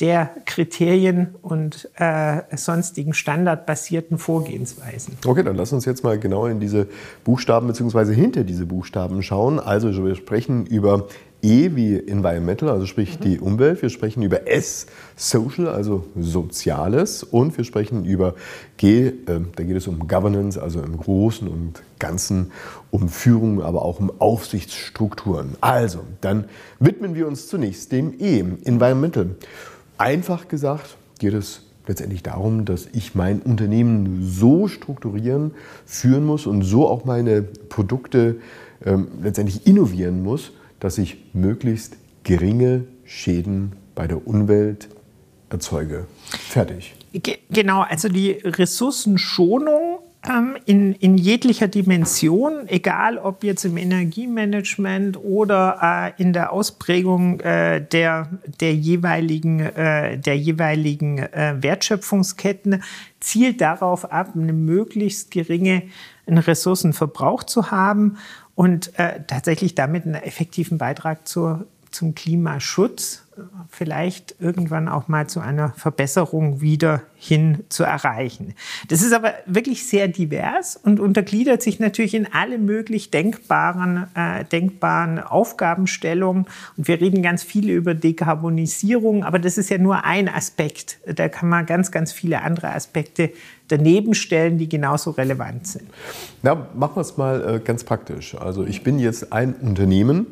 der 0.00 0.30
Kriterien 0.46 1.34
und 1.42 1.88
äh, 1.96 2.42
sonstigen 2.56 3.12
standardbasierten 3.12 4.18
Vorgehensweisen. 4.18 5.16
Okay, 5.26 5.42
dann 5.42 5.56
lass 5.56 5.72
uns 5.72 5.84
jetzt 5.84 6.02
mal 6.04 6.18
genau 6.18 6.46
in 6.46 6.60
diese 6.60 6.86
Buchstaben 7.24 7.66
bzw. 7.66 8.14
hinter 8.14 8.44
diese 8.44 8.66
Buchstaben 8.66 9.22
schauen. 9.22 9.60
Also 9.60 10.04
wir 10.04 10.14
sprechen 10.14 10.66
über 10.66 11.06
E 11.42 11.70
wie 11.74 11.96
Environmental, 11.96 12.68
also 12.68 12.86
sprich 12.86 13.18
mhm. 13.18 13.24
die 13.24 13.40
Umwelt. 13.40 13.80
Wir 13.80 13.88
sprechen 13.88 14.22
über 14.22 14.46
S, 14.46 14.86
Social, 15.16 15.68
also 15.68 16.04
Soziales. 16.18 17.22
Und 17.22 17.56
wir 17.56 17.64
sprechen 17.64 18.04
über 18.04 18.34
G, 18.76 19.08
äh, 19.08 19.12
da 19.26 19.62
geht 19.62 19.76
es 19.76 19.86
um 19.86 20.06
Governance, 20.06 20.60
also 20.60 20.82
im 20.82 20.96
Großen 20.96 21.48
und 21.48 21.82
Ganzen 21.98 22.52
um 22.90 23.08
Führung, 23.08 23.62
aber 23.62 23.82
auch 23.82 24.00
um 24.00 24.12
Aufsichtsstrukturen. 24.20 25.56
Also, 25.60 26.00
dann 26.20 26.44
widmen 26.78 27.14
wir 27.14 27.26
uns 27.26 27.46
zunächst 27.46 27.92
dem 27.92 28.14
E, 28.18 28.40
Environmental. 28.64 29.36
Einfach 30.00 30.48
gesagt 30.48 30.96
geht 31.18 31.34
es 31.34 31.60
letztendlich 31.86 32.22
darum, 32.22 32.64
dass 32.64 32.88
ich 32.94 33.14
mein 33.14 33.42
Unternehmen 33.42 34.26
so 34.26 34.66
strukturieren, 34.66 35.50
führen 35.84 36.24
muss 36.24 36.46
und 36.46 36.62
so 36.62 36.88
auch 36.88 37.04
meine 37.04 37.42
Produkte 37.42 38.36
ähm, 38.82 39.08
letztendlich 39.22 39.66
innovieren 39.66 40.22
muss, 40.22 40.52
dass 40.78 40.96
ich 40.96 41.18
möglichst 41.34 41.98
geringe 42.24 42.84
Schäden 43.04 43.72
bei 43.94 44.06
der 44.06 44.26
Umwelt 44.26 44.88
erzeuge. 45.50 46.06
Fertig. 46.30 46.94
Genau, 47.50 47.82
also 47.82 48.08
die 48.08 48.30
Ressourcenschonung 48.42 49.89
in, 50.66 50.94
in 50.94 51.16
jeglicher 51.16 51.66
Dimension, 51.66 52.68
egal 52.68 53.16
ob 53.16 53.42
jetzt 53.42 53.64
im 53.64 53.78
Energiemanagement 53.78 55.16
oder 55.16 56.14
äh, 56.18 56.22
in 56.22 56.34
der 56.34 56.52
Ausprägung 56.52 57.40
äh, 57.40 57.80
der, 57.80 58.28
der 58.60 58.74
jeweiligen, 58.74 59.60
äh, 59.60 60.18
der 60.18 60.36
jeweiligen 60.36 61.18
äh, 61.18 61.54
Wertschöpfungsketten, 61.60 62.82
zielt 63.18 63.62
darauf 63.62 64.12
ab, 64.12 64.32
eine 64.34 64.52
möglichst 64.52 65.30
geringe 65.30 65.84
Ressourcenverbrauch 66.28 67.42
zu 67.42 67.70
haben 67.70 68.18
und 68.54 68.98
äh, 68.98 69.22
tatsächlich 69.26 69.74
damit 69.74 70.04
einen 70.04 70.14
effektiven 70.14 70.76
Beitrag 70.76 71.26
zur, 71.26 71.66
zum 71.90 72.14
Klimaschutz, 72.14 73.22
vielleicht 73.68 74.36
irgendwann 74.40 74.88
auch 74.88 75.08
mal 75.08 75.26
zu 75.28 75.40
einer 75.40 75.70
Verbesserung 75.70 76.60
wieder 76.60 77.02
hin 77.16 77.64
zu 77.68 77.84
erreichen. 77.84 78.54
Das 78.88 79.02
ist 79.02 79.12
aber 79.12 79.34
wirklich 79.46 79.86
sehr 79.86 80.08
divers 80.08 80.76
und 80.76 81.00
untergliedert 81.00 81.62
sich 81.62 81.78
natürlich 81.80 82.14
in 82.14 82.32
alle 82.32 82.58
möglich 82.58 83.10
denkbaren, 83.10 84.06
äh, 84.14 84.44
denkbaren 84.44 85.18
Aufgabenstellungen. 85.18 86.46
Und 86.76 86.88
wir 86.88 87.00
reden 87.00 87.22
ganz 87.22 87.42
viel 87.42 87.70
über 87.70 87.94
Dekarbonisierung, 87.94 89.24
aber 89.24 89.38
das 89.38 89.58
ist 89.58 89.70
ja 89.70 89.78
nur 89.78 90.04
ein 90.04 90.28
Aspekt. 90.28 90.98
Da 91.06 91.28
kann 91.28 91.48
man 91.48 91.66
ganz, 91.66 91.90
ganz 91.90 92.12
viele 92.12 92.42
andere 92.42 92.74
Aspekte 92.74 93.30
daneben 93.68 94.14
stellen, 94.14 94.58
die 94.58 94.68
genauso 94.68 95.12
relevant 95.12 95.66
sind. 95.66 95.84
Na, 96.42 96.54
machen 96.74 96.96
wir 96.96 97.02
es 97.02 97.16
mal 97.16 97.56
äh, 97.56 97.60
ganz 97.60 97.84
praktisch. 97.84 98.34
Also 98.34 98.64
ich 98.64 98.82
bin 98.82 98.98
jetzt 98.98 99.32
ein 99.32 99.54
Unternehmen. 99.54 100.26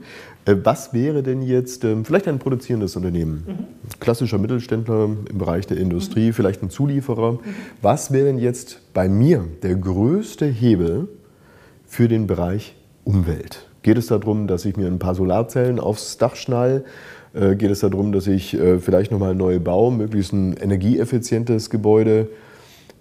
Äh, 0.49 0.57
was 0.65 0.95
wäre 0.95 1.23
denn 1.23 1.43
jetzt 1.43 1.85
ähm, 1.85 2.05
vielleicht 2.05 2.27
ein 2.27 2.39
produzierendes 2.39 2.97
Unternehmen? 2.97 3.45
Mhm. 3.47 3.99
Klassischer 4.01 4.39
Mittelständler 4.39 5.05
im 5.05 5.39
Bereich 5.39 5.67
der 5.67 5.77
Industrie, 5.77 6.29
mhm. 6.29 6.33
vielleicht 6.33 6.63
ein 6.63 6.71
Zulieferer. 6.71 7.33
Mhm. 7.33 7.39
Was 7.83 8.13
wäre 8.13 8.27
denn 8.27 8.39
jetzt 8.39 8.81
bei 8.95 9.09
mir 9.09 9.45
der 9.63 9.75
größte 9.75 10.47
Hebel 10.47 11.09
für 11.87 12.09
den 12.09 12.27
Bereich 12.27 12.75
Umwelt? 13.05 13.67
Geht 13.83 13.99
es 13.99 14.07
darum, 14.07 14.47
dass 14.47 14.65
ich 14.65 14.77
mir 14.77 14.87
ein 14.87 14.99
paar 14.99 15.15
Solarzellen 15.15 15.79
aufs 15.79 16.19
Dach 16.19 16.35
schnall? 16.35 16.85
Äh, 17.35 17.57
geht 17.57 17.71
es 17.71 17.81
darum, 17.81 18.13
dass 18.13 18.27
ich 18.27 18.57
vielleicht 18.81 19.11
nochmal 19.11 19.35
neu 19.35 19.61
baue, 19.61 19.93
möglichst 19.93 20.33
ein 20.33 20.55
energieeffizientes 20.55 21.69
Gebäude? 21.69 22.29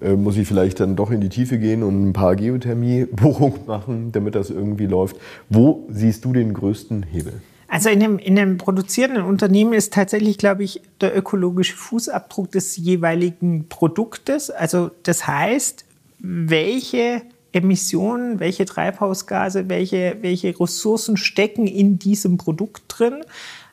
Äh, 0.01 0.15
muss 0.15 0.37
ich 0.37 0.47
vielleicht 0.47 0.79
dann 0.79 0.95
doch 0.95 1.11
in 1.11 1.21
die 1.21 1.29
Tiefe 1.29 1.57
gehen 1.57 1.83
und 1.83 2.09
ein 2.09 2.13
paar 2.13 2.35
Geothermie-Bohrungen 2.35 3.61
machen, 3.67 4.11
damit 4.11 4.35
das 4.35 4.49
irgendwie 4.49 4.85
läuft. 4.85 5.17
Wo 5.49 5.87
siehst 5.89 6.23
du 6.25 6.33
den 6.33 6.53
größten 6.53 7.03
Hebel? 7.03 7.41
Also 7.67 7.89
in 7.89 8.01
einem, 8.01 8.17
in 8.19 8.39
einem 8.39 8.57
produzierenden 8.57 9.23
Unternehmen 9.23 9.73
ist 9.73 9.93
tatsächlich, 9.93 10.37
glaube 10.37 10.63
ich, 10.63 10.81
der 11.01 11.17
ökologische 11.17 11.75
Fußabdruck 11.75 12.51
des 12.51 12.77
jeweiligen 12.77 13.67
Produktes. 13.67 14.49
Also 14.49 14.91
das 15.03 15.27
heißt, 15.27 15.83
welche 16.19 17.23
Emissionen, 17.51 18.39
welche 18.39 18.65
Treibhausgase, 18.65 19.67
welche, 19.67 20.17
welche 20.21 20.57
Ressourcen 20.59 21.17
stecken 21.17 21.67
in 21.67 21.99
diesem 21.99 22.37
Produkt 22.37 22.83
drin. 22.87 23.23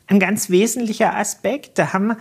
Ein 0.06 0.18
ganz 0.18 0.50
wesentlicher 0.50 1.16
Aspekt. 1.16 1.78
Da 1.78 1.92
haben 1.92 2.16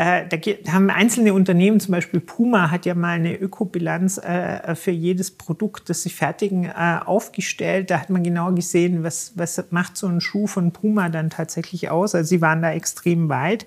äh, 0.00 0.26
da 0.26 0.72
haben 0.72 0.88
einzelne 0.88 1.34
Unternehmen, 1.34 1.78
zum 1.78 1.92
Beispiel 1.92 2.20
Puma 2.20 2.70
hat 2.70 2.86
ja 2.86 2.94
mal 2.94 3.16
eine 3.16 3.36
Ökobilanz 3.36 4.16
äh, 4.16 4.74
für 4.74 4.92
jedes 4.92 5.30
Produkt, 5.30 5.90
das 5.90 6.02
sie 6.02 6.08
fertigen, 6.08 6.64
äh, 6.64 7.00
aufgestellt. 7.04 7.90
Da 7.90 8.00
hat 8.00 8.08
man 8.08 8.24
genau 8.24 8.50
gesehen, 8.52 9.04
was, 9.04 9.32
was 9.34 9.62
macht 9.68 9.98
so 9.98 10.06
ein 10.06 10.22
Schuh 10.22 10.46
von 10.46 10.72
Puma 10.72 11.10
dann 11.10 11.28
tatsächlich 11.28 11.90
aus. 11.90 12.14
Also 12.14 12.26
sie 12.26 12.40
waren 12.40 12.62
da 12.62 12.72
extrem 12.72 13.28
weit. 13.28 13.66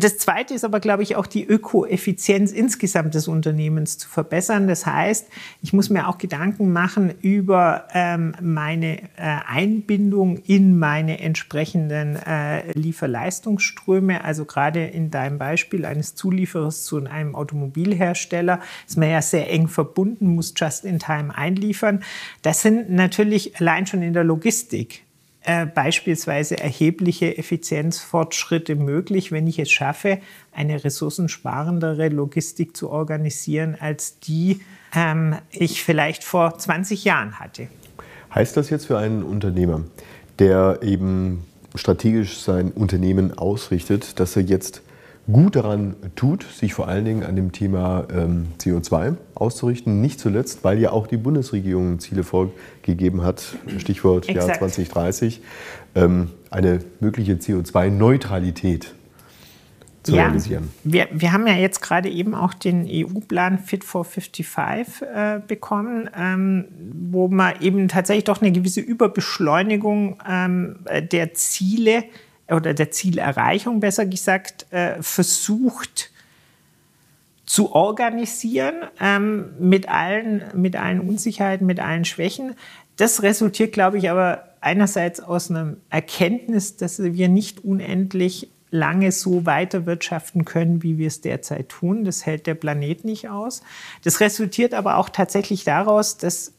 Das 0.00 0.18
Zweite 0.18 0.54
ist 0.54 0.64
aber, 0.64 0.80
glaube 0.80 1.04
ich, 1.04 1.14
auch 1.14 1.28
die 1.28 1.46
Ökoeffizienz 1.46 2.50
insgesamt 2.50 3.14
des 3.14 3.28
Unternehmens 3.28 3.96
zu 3.96 4.08
verbessern. 4.08 4.66
Das 4.66 4.86
heißt, 4.86 5.28
ich 5.62 5.72
muss 5.72 5.88
mir 5.88 6.08
auch 6.08 6.18
Gedanken 6.18 6.72
machen 6.72 7.14
über 7.20 7.86
ähm, 7.94 8.34
meine 8.42 9.02
äh, 9.02 9.38
Einbindung 9.46 10.38
in 10.38 10.80
meine 10.80 11.20
entsprechenden 11.20 12.16
äh, 12.16 12.72
Lieferleistungsströme. 12.72 14.24
Also 14.24 14.46
gerade 14.46 14.84
in 14.84 15.12
deinem 15.12 15.38
Beispiel 15.38 15.84
eines 15.84 16.16
Zulieferers 16.16 16.82
zu 16.82 16.96
einem 16.96 17.36
Automobilhersteller 17.36 18.58
ist 18.88 18.98
man 18.98 19.10
ja 19.10 19.22
sehr 19.22 19.48
eng 19.48 19.68
verbunden, 19.68 20.34
muss 20.34 20.54
just 20.56 20.84
in 20.84 20.98
time 20.98 21.32
einliefern. 21.36 22.02
Das 22.42 22.62
sind 22.62 22.90
natürlich 22.90 23.60
allein 23.60 23.86
schon 23.86 24.02
in 24.02 24.12
der 24.12 24.24
Logistik 24.24 25.03
äh, 25.44 25.66
beispielsweise 25.66 26.58
erhebliche 26.58 27.36
Effizienzfortschritte 27.36 28.76
möglich, 28.76 29.30
wenn 29.30 29.46
ich 29.46 29.58
es 29.58 29.70
schaffe, 29.70 30.18
eine 30.52 30.84
ressourcensparendere 30.84 32.08
Logistik 32.08 32.76
zu 32.76 32.90
organisieren, 32.90 33.76
als 33.78 34.18
die 34.20 34.60
ähm, 34.94 35.36
ich 35.50 35.84
vielleicht 35.84 36.24
vor 36.24 36.56
20 36.56 37.04
Jahren 37.04 37.38
hatte. 37.38 37.68
Heißt 38.34 38.56
das 38.56 38.70
jetzt 38.70 38.86
für 38.86 38.98
einen 38.98 39.22
Unternehmer, 39.22 39.82
der 40.38 40.78
eben 40.82 41.44
strategisch 41.74 42.38
sein 42.38 42.70
Unternehmen 42.70 43.36
ausrichtet, 43.36 44.18
dass 44.20 44.36
er 44.36 44.42
jetzt 44.42 44.82
gut 45.30 45.56
daran 45.56 45.96
tut, 46.16 46.42
sich 46.42 46.74
vor 46.74 46.88
allen 46.88 47.04
Dingen 47.04 47.22
an 47.22 47.36
dem 47.36 47.52
Thema 47.52 48.06
ähm, 48.14 48.48
CO2 48.58 49.16
auszurichten. 49.34 50.00
Nicht 50.00 50.20
zuletzt, 50.20 50.64
weil 50.64 50.78
ja 50.78 50.92
auch 50.92 51.06
die 51.06 51.16
Bundesregierung 51.16 51.98
Ziele 51.98 52.24
vorgegeben 52.24 53.22
hat, 53.22 53.56
Stichwort 53.78 54.28
Exakt. 54.28 54.48
Jahr 54.48 54.58
2030, 54.58 55.40
ähm, 55.94 56.30
eine 56.50 56.80
mögliche 57.00 57.34
CO2-Neutralität 57.34 58.94
zu 60.02 60.14
ja, 60.14 60.26
realisieren. 60.26 60.70
Wir, 60.84 61.08
wir 61.12 61.32
haben 61.32 61.46
ja 61.46 61.54
jetzt 61.54 61.80
gerade 61.80 62.10
eben 62.10 62.34
auch 62.34 62.52
den 62.52 62.86
EU-Plan 62.86 63.58
Fit 63.58 63.84
for 63.84 64.04
55 64.04 65.02
äh, 65.02 65.40
bekommen, 65.46 66.10
ähm, 66.16 66.66
wo 67.08 67.28
man 67.28 67.54
eben 67.60 67.88
tatsächlich 67.88 68.24
doch 68.24 68.42
eine 68.42 68.52
gewisse 68.52 68.82
Überbeschleunigung 68.82 70.18
ähm, 70.28 70.76
der 71.10 71.32
Ziele 71.32 72.04
oder 72.48 72.74
der 72.74 72.90
Zielerreichung 72.90 73.80
besser 73.80 74.06
gesagt 74.06 74.66
äh, 74.72 75.02
versucht 75.02 76.10
zu 77.46 77.72
organisieren 77.72 78.74
ähm, 79.00 79.54
mit, 79.58 79.88
allen, 79.88 80.44
mit 80.54 80.76
allen 80.76 81.00
Unsicherheiten, 81.00 81.66
mit 81.66 81.80
allen 81.80 82.04
Schwächen. 82.04 82.54
Das 82.96 83.22
resultiert, 83.22 83.72
glaube 83.72 83.98
ich, 83.98 84.10
aber 84.10 84.48
einerseits 84.60 85.20
aus 85.20 85.50
einer 85.50 85.76
Erkenntnis, 85.90 86.76
dass 86.76 87.02
wir 87.02 87.28
nicht 87.28 87.64
unendlich 87.64 88.48
lange 88.70 89.12
so 89.12 89.46
weiterwirtschaften 89.46 90.44
können, 90.44 90.82
wie 90.82 90.98
wir 90.98 91.06
es 91.06 91.20
derzeit 91.20 91.68
tun. 91.68 92.04
Das 92.04 92.26
hält 92.26 92.46
der 92.46 92.54
Planet 92.54 93.04
nicht 93.04 93.28
aus. 93.28 93.62
Das 94.02 94.20
resultiert 94.20 94.74
aber 94.74 94.96
auch 94.96 95.08
tatsächlich 95.08 95.62
daraus, 95.62 96.16
dass 96.16 96.52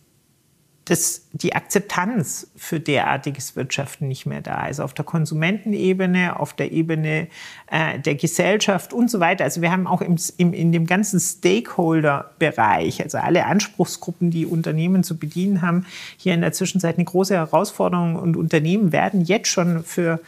dass 0.86 1.24
die 1.32 1.56
Akzeptanz 1.56 2.48
für 2.56 2.80
derartiges 2.80 3.56
Wirtschaften 3.56 4.08
nicht 4.08 4.28
mehr 4.28 4.42
da 4.42 4.68
ist. 4.68 4.80
Auf 4.80 4.94
der 4.94 5.04
Konsumentenebene, 5.04 6.40
auf 6.40 6.54
der 6.54 6.72
Ebene 6.72 7.28
äh, 7.68 8.00
der 8.00 8.14
Gesellschaft 8.16 8.94
und 8.94 9.10
so 9.10 9.20
weiter. 9.20 9.44
Also 9.44 9.62
wir 9.62 9.72
haben 9.72 9.88
auch 9.88 10.02
im, 10.02 10.16
im, 10.38 10.54
in 10.54 10.72
dem 10.72 10.86
ganzen 10.86 11.20
Stakeholder-Bereich, 11.20 13.02
also 13.02 13.18
alle 13.18 13.46
Anspruchsgruppen, 13.48 14.30
die 14.30 14.46
Unternehmen 14.46 15.04
zu 15.04 15.18
bedienen 15.18 15.64
haben, 15.64 15.88
hier 16.18 16.36
in 16.36 16.42
der 16.42 16.54
Zwischenzeit 16.54 16.98
eine 16.98 17.06
große 17.06 17.34
Herausforderung. 17.34 18.16
Und 18.16 18.38
Unternehmen 18.38 18.92
werden 18.92 19.22
jetzt 19.22 19.48
schon 19.48 19.84
für 19.84 20.20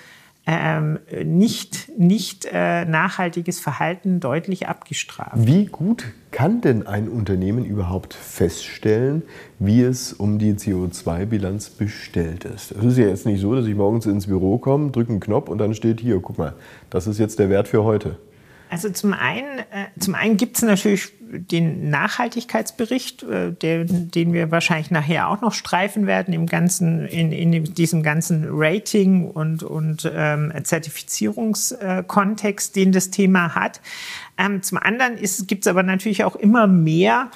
ähm, 0.50 0.98
nicht, 1.26 1.92
nicht 1.98 2.48
äh, 2.50 2.86
nachhaltiges 2.86 3.60
Verhalten 3.60 4.22
deutlich 4.22 4.70
abgestraft. 4.70 5.34
Wie 5.36 5.66
gut 5.66 6.06
kann 6.32 6.62
denn 6.62 6.88
ein 6.88 7.10
Unternehmen 7.10 7.66
überhaupt 7.66 8.14
feststellen, 8.14 9.24
wie 9.60 9.82
es 9.82 10.14
um 10.14 10.40
die 10.40 10.54
CO2-Bilanz 10.54 11.72
bestellt 11.72 12.46
ist? 12.46 12.72
Es 12.72 12.84
ist 12.86 12.98
ja 12.98 13.08
jetzt 13.08 13.26
nicht 13.26 13.42
so, 13.42 13.56
dass 13.56 13.66
ich 13.66 13.76
morgens 13.76 14.06
ins 14.06 14.28
Büro 14.28 14.58
komme, 14.58 14.92
drücke 14.92 15.12
einen 15.12 15.20
Knopf 15.20 15.50
und 15.50 15.58
dann 15.58 15.74
steht 15.74 16.00
hier, 16.00 16.22
guck 16.22 16.38
mal, 16.38 16.54
das 16.90 17.08
ist 17.08 17.20
jetzt 17.20 17.40
der 17.40 17.50
Wert 17.50 17.68
für 17.68 17.84
heute. 17.84 18.18
Also 18.70 18.90
zum 18.90 19.14
einen, 19.14 19.60
äh, 19.60 20.00
zum 20.00 20.16
einen 20.16 20.38
gibt 20.38 20.58
es 20.58 20.64
natürlich 20.64 21.12
den 21.32 21.90
Nachhaltigkeitsbericht, 21.90 23.24
äh, 23.24 23.52
der, 23.52 23.86
den 23.86 24.34
wir 24.34 24.52
wahrscheinlich 24.52 24.92
nachher 24.92 25.30
auch 25.30 25.42
noch 25.42 25.54
streifen 25.54 26.06
werden 26.08 26.34
im 26.34 26.48
ganzen, 26.48 27.06
in, 27.06 27.32
in 27.32 27.74
diesem 27.74 28.04
ganzen 28.04 28.46
Rating 28.50 29.30
und, 29.30 29.64
und 29.64 30.12
ähm, 30.14 30.52
Zertifizierungskontext, 30.64 32.76
den 32.76 32.92
das 32.92 33.12
Thema 33.12 33.56
hat. 33.56 33.80
Ähm, 34.38 34.62
zum 34.64 34.78
anderen 34.78 35.16
gibt 35.48 35.66
es 35.66 35.68
aber 35.68 35.84
natürlich 35.84 36.24
auch 36.24 36.36
immer 36.36 36.68
mehr 36.68 37.30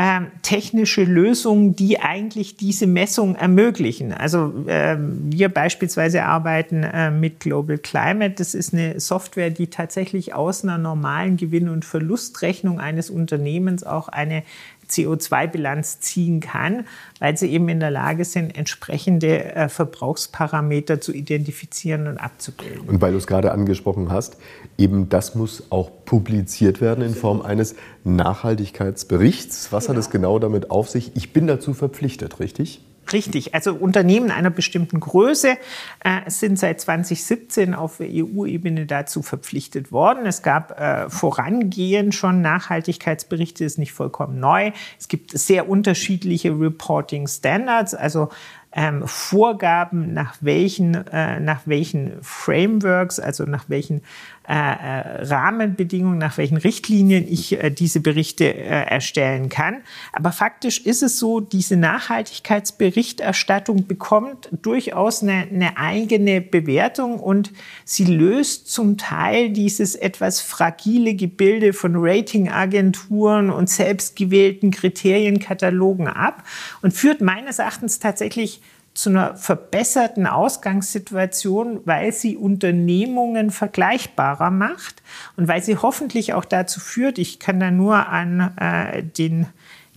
ähm, 0.00 0.28
technische 0.42 1.02
Lösungen, 1.02 1.74
die 1.74 1.98
eigentlich 1.98 2.56
diese 2.56 2.86
Messung 2.86 3.34
ermöglichen. 3.34 4.12
Also 4.12 4.64
ähm, 4.68 5.18
wir 5.24 5.48
beispielsweise 5.48 6.22
arbeiten 6.22 6.84
äh, 6.84 7.10
mit 7.10 7.40
Global 7.40 7.78
Climate. 7.78 8.36
Das 8.36 8.54
ist 8.54 8.72
eine 8.72 9.00
Software, 9.00 9.50
die 9.50 9.66
tatsächlich 9.66 10.34
aus 10.34 10.62
einer 10.62 10.78
normalen 10.78 11.36
Gewinn- 11.36 11.68
und 11.68 11.84
Verlustrechnung 11.84 12.78
eines 12.78 13.10
Unternehmens 13.10 13.82
auch 13.82 14.08
eine 14.08 14.44
CO2-Bilanz 14.90 16.00
ziehen 16.00 16.40
kann, 16.40 16.86
weil 17.18 17.36
sie 17.36 17.50
eben 17.50 17.68
in 17.68 17.80
der 17.80 17.90
Lage 17.90 18.24
sind, 18.24 18.56
entsprechende 18.56 19.54
äh, 19.54 19.68
Verbrauchsparameter 19.68 21.00
zu 21.00 21.12
identifizieren 21.12 22.06
und 22.06 22.18
abzubilden. 22.18 22.88
Und 22.88 23.00
weil 23.00 23.12
du 23.12 23.18
es 23.18 23.26
gerade 23.26 23.52
angesprochen 23.52 24.10
hast, 24.10 24.38
eben 24.76 25.08
das 25.08 25.34
muss 25.34 25.64
auch 25.70 25.90
publiziert 26.04 26.80
werden 26.80 27.04
in 27.04 27.14
Form 27.14 27.42
eines 27.42 27.74
Nachhaltigkeitsberichts. 28.04 29.72
Was 29.72 29.86
genau. 29.86 29.96
hat 29.96 30.04
es 30.04 30.10
genau 30.10 30.38
damit 30.38 30.70
auf 30.70 30.88
sich? 30.88 31.12
Ich 31.16 31.32
bin 31.32 31.46
dazu 31.46 31.74
verpflichtet, 31.74 32.40
richtig? 32.40 32.82
Richtig. 33.12 33.54
Also 33.54 33.74
Unternehmen 33.74 34.30
einer 34.30 34.50
bestimmten 34.50 35.00
Größe 35.00 35.56
äh, 36.04 36.30
sind 36.30 36.58
seit 36.58 36.80
2017 36.80 37.74
auf 37.74 38.00
EU-Ebene 38.00 38.86
dazu 38.86 39.22
verpflichtet 39.22 39.92
worden. 39.92 40.26
Es 40.26 40.42
gab 40.42 40.78
äh, 40.78 41.08
vorangehend 41.08 42.14
schon 42.14 42.42
Nachhaltigkeitsberichte, 42.42 43.64
ist 43.64 43.78
nicht 43.78 43.92
vollkommen 43.92 44.40
neu. 44.40 44.72
Es 44.98 45.08
gibt 45.08 45.36
sehr 45.36 45.68
unterschiedliche 45.68 46.50
Reporting 46.50 47.26
Standards, 47.26 47.94
also 47.94 48.28
ähm, 48.72 49.06
Vorgaben, 49.06 50.12
nach 50.12 50.36
welchen, 50.40 50.94
äh, 51.08 51.40
nach 51.40 51.62
welchen 51.64 52.22
Frameworks, 52.22 53.18
also 53.18 53.44
nach 53.44 53.64
welchen 53.68 54.02
äh, 54.48 54.54
äh, 54.54 55.24
Rahmenbedingungen, 55.26 56.16
nach 56.16 56.38
welchen 56.38 56.56
Richtlinien 56.56 57.28
ich 57.28 57.62
äh, 57.62 57.70
diese 57.70 58.00
Berichte 58.00 58.46
äh, 58.46 58.86
erstellen 58.86 59.50
kann. 59.50 59.82
Aber 60.14 60.32
faktisch 60.32 60.86
ist 60.86 61.02
es 61.02 61.18
so, 61.18 61.40
diese 61.40 61.76
Nachhaltigkeitsberichterstattung 61.76 63.86
bekommt 63.86 64.48
durchaus 64.62 65.22
eine, 65.22 65.48
eine 65.52 65.76
eigene 65.76 66.40
Bewertung 66.40 67.20
und 67.20 67.52
sie 67.84 68.06
löst 68.06 68.72
zum 68.72 68.96
Teil 68.96 69.50
dieses 69.50 69.94
etwas 69.94 70.40
fragile 70.40 71.14
Gebilde 71.14 71.74
von 71.74 71.92
Ratingagenturen 71.96 73.50
und 73.50 73.68
selbstgewählten 73.68 74.70
Kriterienkatalogen 74.70 76.08
ab 76.08 76.42
und 76.80 76.94
führt 76.94 77.20
meines 77.20 77.58
Erachtens 77.58 77.98
tatsächlich 77.98 78.62
zu 78.98 79.10
einer 79.10 79.36
verbesserten 79.36 80.26
Ausgangssituation, 80.26 81.82
weil 81.84 82.12
sie 82.12 82.36
Unternehmungen 82.36 83.52
vergleichbarer 83.52 84.50
macht 84.50 85.04
und 85.36 85.46
weil 85.46 85.62
sie 85.62 85.76
hoffentlich 85.76 86.34
auch 86.34 86.44
dazu 86.44 86.80
führt, 86.80 87.18
ich 87.18 87.38
kann 87.38 87.60
da 87.60 87.70
nur 87.70 88.08
an 88.08 88.56
äh, 88.56 89.04
den, 89.04 89.46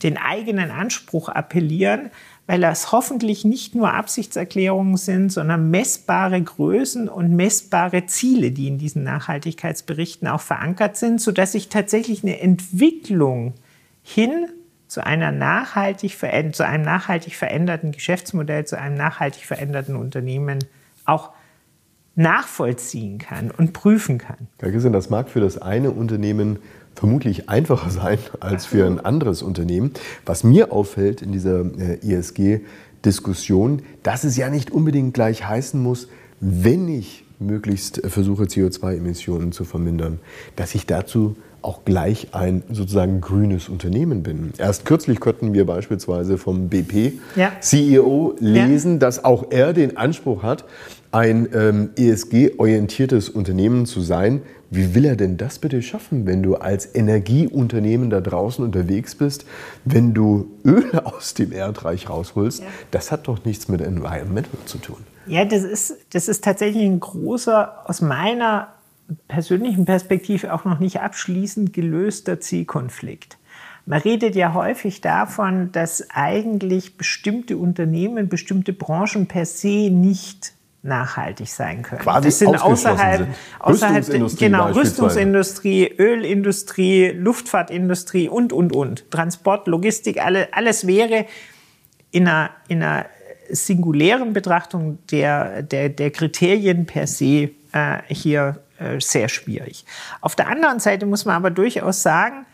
den 0.04 0.18
eigenen 0.18 0.70
Anspruch 0.70 1.30
appellieren, 1.30 2.12
weil 2.46 2.62
das 2.62 2.92
hoffentlich 2.92 3.44
nicht 3.44 3.74
nur 3.74 3.92
Absichtserklärungen 3.92 4.98
sind, 4.98 5.32
sondern 5.32 5.72
messbare 5.72 6.40
Größen 6.40 7.10
und 7.10 7.36
messbare 7.36 8.06
Ziele, 8.06 8.52
die 8.52 8.68
in 8.68 8.78
diesen 8.78 9.02
Nachhaltigkeitsberichten 9.02 10.28
auch 10.28 10.42
verankert 10.42 10.96
sind, 10.96 11.20
sodass 11.20 11.54
sich 11.54 11.70
tatsächlich 11.70 12.22
eine 12.22 12.40
Entwicklung 12.40 13.56
hin 14.04 14.46
zu, 14.92 15.06
einer 15.06 15.32
nachhaltig 15.32 16.18
zu 16.52 16.66
einem 16.66 16.84
nachhaltig 16.84 17.38
veränderten 17.38 17.94
Geschäftsmodell, 17.94 18.66
zu 18.66 18.78
einem 18.78 18.98
nachhaltig 18.98 19.46
veränderten 19.46 19.96
Unternehmen 19.96 20.60
auch 21.06 21.30
nachvollziehen 22.16 23.18
kann 23.18 23.52
und 23.52 23.72
prüfen 23.72 24.18
kann. 24.18 24.50
Herr 24.60 24.70
Kissen, 24.70 24.92
das 24.92 25.10
mag 25.10 25.30
für 25.30 25.40
das 25.40 25.58
eine 25.58 25.92
Unternehmen 25.92 26.60
vermutlich 26.94 27.48
einfacher 27.48 27.90
sein 27.90 28.18
als 28.42 28.66
für 28.66 28.86
ein 28.86 29.00
anderes 29.00 29.44
Unternehmen. 29.44 29.94
Was 30.26 30.44
mir 30.44 30.74
auffällt 30.74 31.22
in 31.22 31.32
dieser 31.32 31.62
äh, 31.80 32.00
ESG-Diskussion, 32.06 33.84
dass 34.04 34.26
es 34.26 34.36
ja 34.36 34.50
nicht 34.50 34.72
unbedingt 34.72 35.14
gleich 35.14 35.48
heißen 35.48 35.82
muss, 35.82 36.10
wenn 36.42 36.90
ich 36.90 37.24
möglichst 37.40 38.06
versuche, 38.08 38.44
CO2-Emissionen 38.44 39.54
zu 39.54 39.64
vermindern, 39.64 40.20
dass 40.58 40.76
ich 40.76 40.86
dazu 40.86 41.38
auch 41.62 41.86
gleich 41.86 42.30
ein 42.32 42.64
sozusagen 42.72 43.22
grünes 43.22 43.70
Unternehmen 43.70 44.24
bin. 44.24 44.54
Erst 44.58 44.86
kürzlich 44.86 45.20
konnten 45.20 45.54
wir 45.54 45.66
beispielsweise 45.66 46.38
vom 46.38 46.70
BP-CEO 46.70 48.36
ja. 48.40 48.66
lesen, 48.66 48.94
ja. 48.94 49.00
dass 49.00 49.24
auch 49.24 49.52
er 49.52 49.74
den 49.74 49.98
Anspruch 49.98 50.44
hat, 50.44 50.66
ein 51.12 51.50
ähm, 51.54 51.90
ESG-orientiertes 51.96 53.30
Unternehmen 53.30 53.86
zu 53.86 54.02
sein. 54.02 54.42
Wie 54.70 54.96
will 54.96 55.04
er 55.04 55.18
denn 55.18 55.36
das 55.36 55.60
bitte 55.60 55.82
schaffen, 55.82 56.26
wenn 56.26 56.42
du 56.42 56.56
als 56.56 56.96
Energieunternehmen 56.96 58.10
da 58.10 58.22
draußen 58.22 58.64
unterwegs 58.64 59.16
bist, 59.16 59.46
wenn 59.84 60.14
du 60.14 60.50
Öl 60.64 60.90
aus 61.04 61.34
dem 61.34 61.52
Erdreich 61.52 62.10
rausholst? 62.10 62.62
Ja. 62.62 62.68
Das 62.92 63.12
hat 63.12 63.28
doch 63.28 63.44
nichts 63.44 63.68
mit 63.68 63.82
Environmental 63.82 64.60
zu 64.66 64.78
tun. 64.78 64.98
Ja, 65.28 65.46
das 65.46 65.64
ist, 65.64 65.98
das 66.14 66.28
ist 66.28 66.44
tatsächlich 66.44 66.84
ein 66.84 67.00
großer, 67.00 67.90
aus 67.90 68.02
meiner 68.02 68.70
persönlichen 69.28 69.86
Perspektive 69.86 70.54
auch 70.54 70.66
noch 70.66 70.80
nicht 70.80 71.02
abschließend 71.02 71.74
gelöster 71.74 72.40
Zielkonflikt. 72.40 73.38
Man 73.86 74.02
redet 74.02 74.36
ja 74.36 74.54
häufig 74.54 75.02
davon, 75.02 75.72
dass 75.72 76.10
eigentlich 76.12 76.98
bestimmte 76.98 77.58
Unternehmen, 77.58 78.30
bestimmte 78.30 78.74
Branchen 78.74 79.28
per 79.28 79.46
se 79.46 79.90
nicht 79.90 80.54
nachhaltig 80.84 81.48
sein 81.48 81.84
können. 81.84 82.02
Quasi 82.02 82.28
das 82.30 82.40
sind 82.40 82.62
außerhalb, 82.62 83.20
sind. 83.20 83.36
außerhalb 83.60 83.98
Rüstungsindustrie 83.98 84.46
genau, 84.46 84.72
Rüstungsindustrie, 84.72 85.94
Ölindustrie, 85.98 87.10
Luftfahrtindustrie 87.10 88.30
und, 88.30 88.52
und, 88.54 88.76
und. 88.76 89.10
Transport, 89.12 89.68
Logistik, 89.68 90.24
alle, 90.24 90.54
alles 90.54 90.88
wäre 90.88 91.26
in 92.12 92.28
einer, 92.28 92.52
in 92.68 92.82
einer 92.82 93.06
singulären 93.50 94.34
Betrachtung 94.34 94.98
der, 95.12 95.62
der, 95.62 95.90
der 95.90 96.12
Kriterien 96.12 96.86
per 96.86 97.06
se 97.08 97.52
äh, 97.74 97.98
hier 98.08 98.60
sehr 99.00 99.30
schwierig. 99.30 99.86
Auf 100.22 100.36
der 100.36 100.48
anderen 100.48 100.80
Seite 100.80 101.06
muss 101.06 101.26
man 101.26 101.36
aber 101.36 101.52
durchaus 101.52 102.02
sagen, 102.02 102.46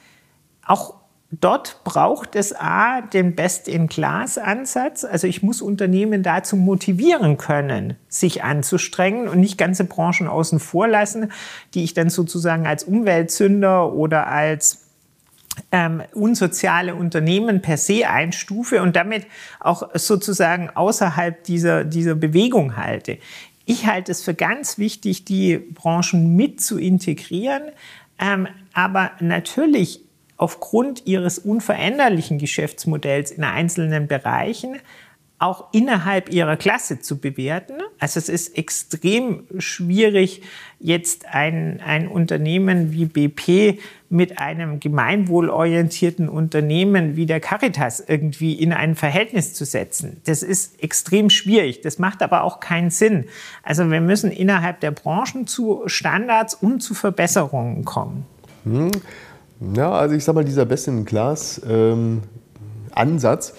auch 0.66 0.96
dort 1.32 1.82
braucht 1.84 2.36
es 2.36 2.54
A, 2.56 3.02
den 3.02 3.36
Best-in-Class-Ansatz. 3.36 5.04
Also 5.04 5.28
ich 5.28 5.44
muss 5.44 5.62
Unternehmen 5.62 6.24
dazu 6.24 6.56
motivieren 6.56 7.38
können, 7.38 7.96
sich 8.08 8.44
anzustrengen 8.44 9.28
und 9.28 9.40
nicht 9.40 9.58
ganze 9.58 9.84
Branchen 9.84 10.28
außen 10.28 10.60
vor 10.60 10.88
lassen, 10.88 11.32
die 11.74 11.84
ich 11.84 11.94
dann 11.94 12.10
sozusagen 12.10 12.66
als 12.66 12.84
Umweltsünder 12.84 13.94
oder 13.94 14.28
als 14.28 14.88
ähm, 15.72 16.04
unsoziale 16.13 16.96
Unternehmen 16.96 17.62
per 17.62 17.78
se 17.78 18.08
einstufe 18.08 18.82
und 18.82 18.96
damit 18.96 19.26
auch 19.60 19.90
sozusagen 19.96 20.70
außerhalb 20.70 21.44
dieser, 21.44 21.84
dieser 21.84 22.16
Bewegung 22.16 22.78
halte. 22.78 23.18
Ich 23.70 23.86
halte 23.86 24.14
es 24.14 24.24
für 24.24 24.34
ganz 24.34 24.78
wichtig, 24.78 25.26
die 25.26 25.58
Branchen 25.58 26.38
mit 26.38 26.62
zu 26.62 26.78
integrieren, 26.78 27.64
ähm, 28.18 28.48
aber 28.72 29.12
natürlich 29.20 30.00
aufgrund 30.38 31.06
ihres 31.06 31.38
unveränderlichen 31.38 32.38
Geschäftsmodells 32.38 33.30
in 33.30 33.44
einzelnen 33.44 34.08
Bereichen 34.08 34.80
auch 35.39 35.65
innerhalb 35.71 36.34
ihrer 36.34 36.58
Klasse 36.58 37.00
zu 37.00 37.19
bewerten. 37.19 37.76
Also 38.00 38.17
es 38.17 38.28
ist 38.28 38.58
extrem 38.58 39.43
schwierig, 39.60 40.41
jetzt 40.80 41.28
ein, 41.28 41.80
ein 41.86 42.08
Unternehmen 42.08 42.91
wie 42.91 43.06
BP 43.06 43.80
mit 44.10 44.39
einem 44.39 44.80
gemeinwohlorientierten 44.80 46.28
Unternehmen 46.28 47.15
wie 47.15 47.28
der 47.28 47.39
Caritas 47.39 48.00
irgendwie 48.00 48.54
in 48.54 48.73
ein 48.73 48.95
Verhältnis 48.95 49.54
zu 49.54 49.63
setzen. 49.65 50.21
Das 50.26 50.41
ist 50.41 50.82
extrem 50.82 51.30
schwierig. 51.30 51.82
Das 51.82 52.00
macht 52.00 52.23
aber 52.23 52.41
auch 52.43 52.60
keinen 52.60 52.89
Sinn. 52.89 53.26
Also 53.62 53.91
wir 53.91 54.02
müssen 54.02 54.32
innerhalb 54.32 54.80
der 54.80 54.89
Branchen 54.91 55.45
zu 55.45 55.84
Standards 55.86 56.56
und 56.56 56.82
zu 56.82 56.95
Verbesserungen 56.95 57.86
kommen. 57.86 58.26
Hm. 58.63 58.89
Ja, 59.76 59.91
also 59.91 60.15
ich 60.15 60.23
sage 60.23 60.38
mal, 60.38 60.45
dieser 60.45 60.65
Best-in-Class-Ansatz, 60.65 63.50
ähm, 63.50 63.56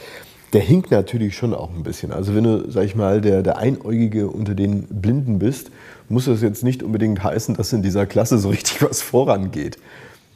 der 0.53 0.61
hinkt 0.61 0.91
natürlich 0.91 1.37
schon 1.37 1.55
auch 1.55 1.71
ein 1.71 1.83
bisschen. 1.83 2.13
Also 2.13 2.35
wenn 2.35 2.45
du, 2.45 2.71
sag 2.71 2.85
ich 2.85 2.95
mal, 2.95 3.21
der, 3.21 3.43
der 3.43 3.59
Einäugige 3.59 4.29
unter 4.29 4.55
den 4.55 4.87
Blinden 4.87 5.39
bist, 5.39 5.71
muss 6.09 6.25
das 6.25 6.43
jetzt 6.43 6.65
nicht 6.65 6.83
unbedingt 6.83 7.23
heißen, 7.23 7.55
dass 7.55 7.73
in 7.73 7.83
dieser 7.83 8.07
Klasse 8.07 8.39
so 8.39 8.49
richtig 8.49 8.83
was 8.83 9.03
vorangeht. 9.03 9.79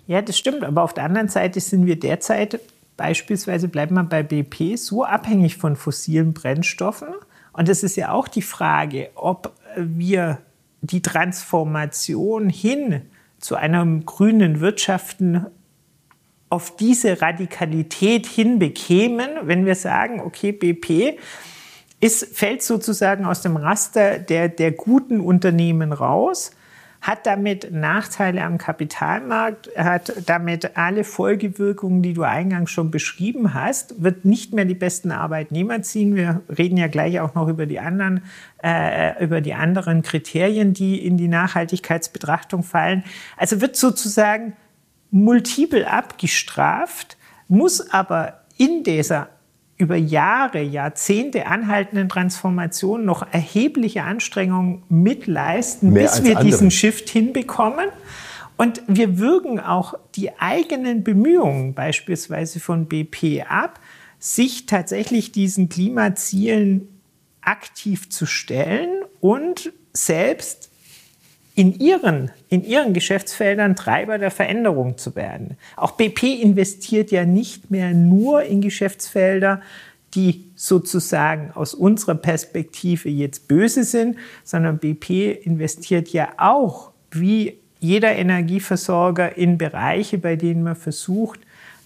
Ja, 0.06 0.20
das 0.20 0.38
stimmt. 0.38 0.64
Aber 0.64 0.82
auf 0.82 0.92
der 0.92 1.04
anderen 1.04 1.28
Seite 1.28 1.60
sind 1.60 1.86
wir 1.86 1.98
derzeit 1.98 2.60
beispielsweise, 2.96 3.68
bleiben 3.68 3.94
wir 3.94 4.04
bei 4.04 4.22
BP, 4.22 4.76
so 4.76 5.04
abhängig 5.04 5.56
von 5.56 5.76
fossilen 5.76 6.34
Brennstoffen. 6.34 7.08
Und 7.52 7.68
es 7.68 7.82
ist 7.82 7.96
ja 7.96 8.12
auch 8.12 8.28
die 8.28 8.42
Frage, 8.42 9.10
ob 9.14 9.52
wir 9.76 10.38
die 10.82 11.00
Transformation 11.00 12.48
hin 12.48 13.02
zu 13.38 13.56
einem 13.56 14.04
grünen 14.04 14.60
Wirtschaften 14.60 15.46
auf 16.52 16.76
diese 16.76 17.22
Radikalität 17.22 18.26
hinbekämen, 18.26 19.30
wenn 19.44 19.64
wir 19.64 19.74
sagen, 19.74 20.20
okay, 20.20 20.52
BP 20.52 21.18
ist, 21.98 22.36
fällt 22.36 22.62
sozusagen 22.62 23.24
aus 23.24 23.40
dem 23.40 23.56
Raster 23.56 24.18
der, 24.18 24.50
der 24.50 24.72
guten 24.72 25.20
Unternehmen 25.20 25.94
raus, 25.94 26.50
hat 27.00 27.24
damit 27.26 27.72
Nachteile 27.72 28.42
am 28.42 28.58
Kapitalmarkt, 28.58 29.70
hat 29.78 30.12
damit 30.26 30.76
alle 30.76 31.04
Folgewirkungen, 31.04 32.02
die 32.02 32.12
du 32.12 32.22
eingangs 32.22 32.70
schon 32.70 32.90
beschrieben 32.90 33.54
hast, 33.54 34.02
wird 34.02 34.26
nicht 34.26 34.52
mehr 34.52 34.66
die 34.66 34.74
besten 34.74 35.10
Arbeitnehmer 35.10 35.80
ziehen. 35.80 36.14
Wir 36.14 36.42
reden 36.50 36.76
ja 36.76 36.88
gleich 36.88 37.18
auch 37.20 37.34
noch 37.34 37.48
über 37.48 37.64
die 37.64 37.80
anderen, 37.80 38.24
äh, 38.62 39.24
über 39.24 39.40
die 39.40 39.54
anderen 39.54 40.02
Kriterien, 40.02 40.74
die 40.74 41.04
in 41.04 41.16
die 41.16 41.28
Nachhaltigkeitsbetrachtung 41.28 42.62
fallen. 42.62 43.04
Also 43.38 43.62
wird 43.62 43.74
sozusagen 43.74 44.52
multiple 45.12 45.88
abgestraft, 45.88 47.16
muss 47.46 47.92
aber 47.92 48.40
in 48.56 48.82
dieser 48.82 49.28
über 49.76 49.96
Jahre, 49.96 50.62
Jahrzehnte 50.62 51.46
anhaltenden 51.46 52.08
Transformation 52.08 53.04
noch 53.04 53.26
erhebliche 53.32 54.04
Anstrengungen 54.04 54.84
mitleisten, 54.88 55.92
Mehr 55.92 56.04
bis 56.04 56.22
wir 56.22 56.36
andere. 56.36 56.44
diesen 56.44 56.70
Shift 56.70 57.08
hinbekommen. 57.08 57.88
Und 58.56 58.82
wir 58.86 59.18
würgen 59.18 59.58
auch 59.58 59.94
die 60.14 60.38
eigenen 60.38 61.02
Bemühungen, 61.02 61.74
beispielsweise 61.74 62.60
von 62.60 62.86
BP, 62.86 63.42
ab, 63.48 63.80
sich 64.20 64.66
tatsächlich 64.66 65.32
diesen 65.32 65.68
Klimazielen 65.68 66.88
aktiv 67.40 68.08
zu 68.08 68.24
stellen 68.24 69.02
und 69.20 69.72
selbst 69.92 70.70
in 71.54 71.78
ihren, 71.78 72.30
in 72.48 72.64
ihren 72.64 72.94
Geschäftsfeldern 72.94 73.76
Treiber 73.76 74.18
der 74.18 74.30
Veränderung 74.30 74.96
zu 74.96 75.14
werden. 75.14 75.56
Auch 75.76 75.92
BP 75.92 76.40
investiert 76.40 77.10
ja 77.10 77.24
nicht 77.24 77.70
mehr 77.70 77.92
nur 77.92 78.42
in 78.42 78.60
Geschäftsfelder, 78.60 79.60
die 80.14 80.50
sozusagen 80.54 81.50
aus 81.52 81.74
unserer 81.74 82.14
Perspektive 82.14 83.08
jetzt 83.08 83.48
böse 83.48 83.84
sind, 83.84 84.16
sondern 84.44 84.78
BP 84.78 85.44
investiert 85.44 86.08
ja 86.08 86.30
auch, 86.38 86.92
wie 87.10 87.58
jeder 87.80 88.14
Energieversorger, 88.14 89.36
in 89.36 89.58
Bereiche, 89.58 90.18
bei 90.18 90.36
denen 90.36 90.62
man 90.62 90.76
versucht, 90.76 91.40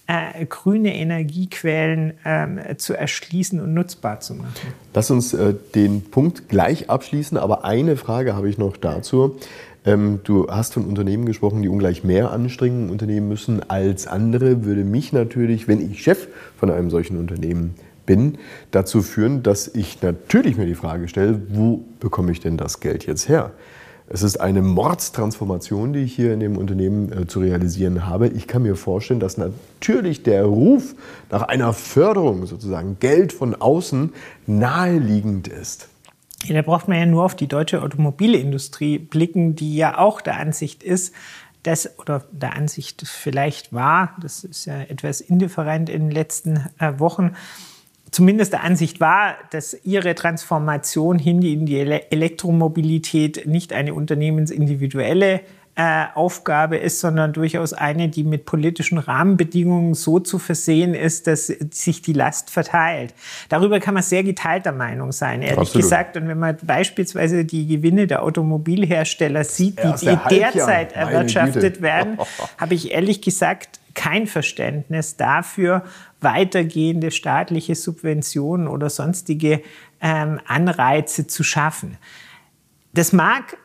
äh, 0.07 0.45
grüne 0.45 0.95
Energiequellen 0.95 2.13
äh, 2.23 2.77
zu 2.77 2.93
erschließen 2.93 3.59
und 3.59 3.73
nutzbar 3.73 4.19
zu 4.21 4.35
machen. 4.35 4.53
Lass 4.93 5.11
uns 5.11 5.33
äh, 5.33 5.53
den 5.75 6.01
Punkt 6.01 6.49
gleich 6.49 6.89
abschließen, 6.89 7.37
aber 7.37 7.65
eine 7.65 7.97
Frage 7.97 8.35
habe 8.35 8.49
ich 8.49 8.57
noch 8.57 8.77
dazu. 8.77 9.37
Ähm, 9.85 10.19
du 10.23 10.47
hast 10.49 10.73
von 10.73 10.85
Unternehmen 10.85 11.25
gesprochen, 11.25 11.61
die 11.61 11.69
ungleich 11.69 12.03
mehr 12.03 12.31
Anstrengungen 12.31 12.89
unternehmen 12.89 13.27
müssen 13.27 13.69
als 13.69 14.07
andere. 14.07 14.65
Würde 14.65 14.83
mich 14.83 15.13
natürlich, 15.13 15.67
wenn 15.67 15.79
ich 15.91 16.03
Chef 16.03 16.27
von 16.57 16.71
einem 16.71 16.89
solchen 16.89 17.17
Unternehmen 17.17 17.75
bin, 18.05 18.37
dazu 18.71 19.01
führen, 19.01 19.43
dass 19.43 19.67
ich 19.67 20.01
natürlich 20.01 20.57
mir 20.57 20.65
die 20.65 20.75
Frage 20.75 21.07
stelle, 21.07 21.41
wo 21.49 21.83
bekomme 21.99 22.31
ich 22.31 22.39
denn 22.39 22.57
das 22.57 22.79
Geld 22.79 23.05
jetzt 23.05 23.29
her? 23.29 23.51
Es 24.09 24.23
ist 24.23 24.37
eine 24.37 24.61
Mordstransformation, 24.61 25.91
die 25.91 25.99
ich 25.99 26.15
hier 26.15 26.33
in 26.33 26.39
dem 26.39 26.57
Unternehmen 26.57 27.11
äh, 27.11 27.27
zu 27.27 27.41
realisieren 27.41 28.05
habe. 28.07 28.29
Ich 28.29 28.47
kann 28.47 28.63
mir 28.63 28.75
vorstellen, 28.75 29.19
dass 29.19 29.37
natürlich 29.37 30.23
der 30.23 30.45
Ruf 30.45 30.95
nach 31.29 31.43
einer 31.43 31.73
Förderung, 31.73 32.45
sozusagen 32.45 32.97
Geld 32.99 33.33
von 33.33 33.53
außen, 33.53 34.13
naheliegend 34.45 35.49
ist. 35.49 35.89
Ja, 36.45 36.55
da 36.55 36.61
braucht 36.61 36.87
man 36.87 36.97
ja 36.97 37.05
nur 37.05 37.23
auf 37.25 37.35
die 37.35 37.47
deutsche 37.47 37.81
Automobilindustrie 37.81 38.97
blicken, 38.97 39.55
die 39.55 39.75
ja 39.75 39.97
auch 39.97 40.21
der 40.21 40.39
Ansicht 40.39 40.83
ist, 40.83 41.13
dass, 41.63 41.99
oder 41.99 42.23
der 42.31 42.55
Ansicht 42.55 43.05
vielleicht 43.05 43.73
war, 43.73 44.15
das 44.21 44.45
ist 44.45 44.65
ja 44.65 44.79
etwas 44.79 45.19
indifferent 45.19 45.89
in 45.89 46.03
den 46.03 46.11
letzten 46.11 46.65
äh, 46.79 46.97
Wochen, 46.99 47.33
zumindest 48.11 48.53
der 48.53 48.63
Ansicht 48.63 48.99
war, 48.99 49.35
dass 49.51 49.77
ihre 49.83 50.15
Transformation 50.15 51.19
hin 51.19 51.41
in 51.41 51.65
die 51.65 51.79
Elektromobilität 51.79 53.45
nicht 53.45 53.73
eine 53.73 53.93
unternehmensindividuelle 53.93 55.41
äh, 55.79 56.05
Aufgabe 56.15 56.77
ist, 56.77 57.01
sondern 57.01 57.33
durchaus 57.33 57.71
eine, 57.71 58.09
die 58.09 58.23
mit 58.23 58.45
politischen 58.45 58.97
Rahmenbedingungen 58.97 59.93
so 59.93 60.19
zu 60.19 60.39
versehen 60.39 60.95
ist, 60.95 61.27
dass 61.27 61.45
sich 61.45 62.01
die 62.01 62.13
Last 62.13 62.49
verteilt. 62.49 63.13
Darüber 63.49 63.79
kann 63.79 63.93
man 63.93 64.01
sehr 64.01 64.23
geteilter 64.23 64.71
Meinung 64.71 65.11
sein, 65.11 65.43
ehrlich 65.43 65.59
Absolut. 65.59 65.83
gesagt. 65.83 66.17
Und 66.17 66.27
wenn 66.27 66.39
man 66.39 66.57
beispielsweise 66.63 67.45
die 67.45 67.67
Gewinne 67.67 68.07
der 68.07 68.23
Automobilhersteller 68.23 69.43
sieht, 69.43 69.77
die, 69.83 69.93
die 70.01 70.17
derzeit 70.31 70.93
erwirtschaftet 70.93 71.79
werden, 71.79 72.17
habe 72.57 72.73
ich 72.73 72.91
ehrlich 72.91 73.21
gesagt 73.21 73.79
kein 73.93 74.25
Verständnis 74.25 75.15
dafür, 75.15 75.83
weitergehende 76.21 77.11
staatliche 77.11 77.75
Subventionen 77.75 78.67
oder 78.67 78.89
sonstige 78.89 79.61
ähm, 80.01 80.39
Anreize 80.47 81.27
zu 81.27 81.43
schaffen. 81.43 81.99
Das 82.93 83.13
mag 83.13 83.57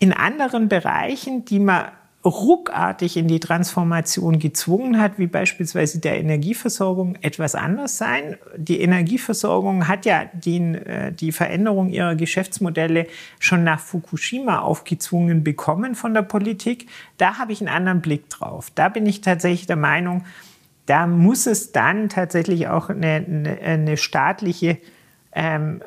in 0.00 0.12
anderen 0.12 0.68
Bereichen, 0.68 1.44
die 1.44 1.60
man 1.60 1.84
ruckartig 2.24 3.16
in 3.16 3.28
die 3.28 3.40
Transformation 3.40 4.38
gezwungen 4.38 5.00
hat, 5.00 5.18
wie 5.18 5.26
beispielsweise 5.26 6.00
der 6.00 6.18
Energieversorgung, 6.18 7.16
etwas 7.22 7.54
anders 7.54 7.96
sein. 7.96 8.36
Die 8.56 8.80
Energieversorgung 8.80 9.88
hat 9.88 10.04
ja 10.04 10.26
den, 10.32 10.74
äh, 10.74 11.12
die 11.12 11.32
Veränderung 11.32 11.88
ihrer 11.88 12.16
Geschäftsmodelle 12.16 13.06
schon 13.38 13.64
nach 13.64 13.80
Fukushima 13.80 14.58
aufgezwungen 14.58 15.44
bekommen 15.44 15.94
von 15.94 16.12
der 16.12 16.22
Politik. 16.22 16.88
Da 17.16 17.38
habe 17.38 17.52
ich 17.52 17.60
einen 17.60 17.74
anderen 17.74 18.02
Blick 18.02 18.28
drauf. 18.28 18.70
Da 18.74 18.90
bin 18.90 19.06
ich 19.06 19.22
tatsächlich 19.22 19.66
der 19.66 19.76
Meinung, 19.76 20.24
da 20.84 21.06
muss 21.06 21.46
es 21.46 21.72
dann 21.72 22.08
tatsächlich 22.08 22.68
auch 22.68 22.90
eine, 22.90 23.24
eine, 23.26 23.58
eine 23.60 23.96
staatliche 23.96 24.76
ähm, 25.32 25.80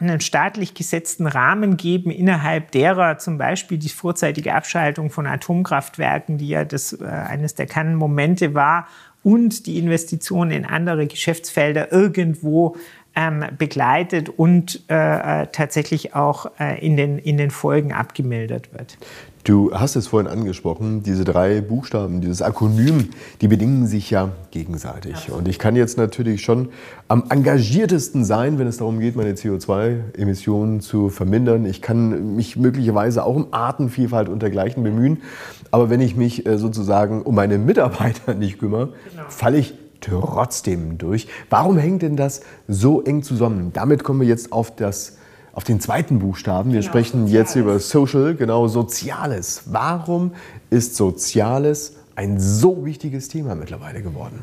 einen 0.00 0.20
staatlich 0.20 0.74
gesetzten 0.74 1.26
Rahmen 1.26 1.76
geben, 1.76 2.10
innerhalb 2.10 2.72
derer 2.72 3.18
zum 3.18 3.38
Beispiel 3.38 3.78
die 3.78 3.88
vorzeitige 3.88 4.54
Abschaltung 4.54 5.10
von 5.10 5.26
Atomkraftwerken, 5.26 6.36
die 6.36 6.48
ja 6.48 6.64
das, 6.64 6.92
äh, 6.92 7.06
eines 7.06 7.54
der 7.54 7.66
Kannenmomente 7.66 8.54
war, 8.54 8.86
und 9.22 9.66
die 9.66 9.78
Investition 9.78 10.50
in 10.50 10.64
andere 10.64 11.06
Geschäftsfelder 11.06 11.90
irgendwo 11.90 12.76
ähm, 13.16 13.44
begleitet 13.58 14.28
und 14.28 14.84
äh, 14.88 15.42
äh 15.42 15.46
tatsächlich 15.50 16.14
auch 16.14 16.52
äh, 16.60 16.78
in, 16.84 16.96
den, 16.96 17.18
in 17.18 17.36
den 17.38 17.50
Folgen 17.50 17.92
abgemildert 17.92 18.72
wird. 18.72 18.98
Du 19.46 19.72
hast 19.72 19.94
es 19.94 20.08
vorhin 20.08 20.28
angesprochen, 20.28 21.04
diese 21.04 21.22
drei 21.22 21.60
Buchstaben, 21.60 22.20
dieses 22.20 22.42
Akronym, 22.42 23.10
die 23.40 23.46
bedingen 23.46 23.86
sich 23.86 24.10
ja 24.10 24.30
gegenseitig. 24.50 25.30
Und 25.30 25.46
ich 25.46 25.60
kann 25.60 25.76
jetzt 25.76 25.96
natürlich 25.96 26.42
schon 26.42 26.70
am 27.06 27.22
engagiertesten 27.30 28.24
sein, 28.24 28.58
wenn 28.58 28.66
es 28.66 28.78
darum 28.78 28.98
geht, 28.98 29.14
meine 29.14 29.34
CO2-Emissionen 29.34 30.80
zu 30.80 31.10
vermindern. 31.10 31.64
Ich 31.64 31.80
kann 31.80 32.34
mich 32.34 32.56
möglicherweise 32.56 33.22
auch 33.22 33.36
um 33.36 33.46
Artenvielfalt 33.52 34.28
und 34.28 34.42
dergleichen 34.42 34.82
bemühen. 34.82 35.22
Aber 35.70 35.90
wenn 35.90 36.00
ich 36.00 36.16
mich 36.16 36.44
äh, 36.44 36.58
sozusagen 36.58 37.22
um 37.22 37.36
meine 37.36 37.56
Mitarbeiter 37.56 38.34
nicht 38.34 38.58
kümmere, 38.58 38.94
genau. 39.12 39.22
falle 39.28 39.58
ich 39.58 39.74
trotzdem 40.00 40.98
durch. 40.98 41.28
Warum 41.50 41.78
hängt 41.78 42.02
denn 42.02 42.16
das 42.16 42.40
so 42.66 43.00
eng 43.00 43.22
zusammen? 43.22 43.70
Damit 43.72 44.02
kommen 44.02 44.22
wir 44.22 44.26
jetzt 44.26 44.50
auf 44.50 44.74
das 44.74 45.18
auf 45.56 45.64
den 45.64 45.80
zweiten 45.80 46.18
Buchstaben. 46.18 46.70
Wir 46.72 46.80
genau, 46.80 46.90
sprechen 46.92 47.20
Soziales. 47.22 47.32
jetzt 47.32 47.56
über 47.56 47.78
Social, 47.80 48.34
genau 48.34 48.68
Soziales. 48.68 49.62
Warum 49.64 50.32
ist 50.68 50.96
Soziales 50.96 51.94
ein 52.14 52.38
so 52.38 52.84
wichtiges 52.84 53.28
Thema 53.28 53.54
mittlerweile 53.54 54.02
geworden? 54.02 54.42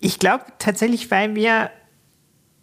Ich 0.00 0.18
glaube 0.18 0.44
tatsächlich, 0.58 1.08
weil 1.12 1.36
wir 1.36 1.70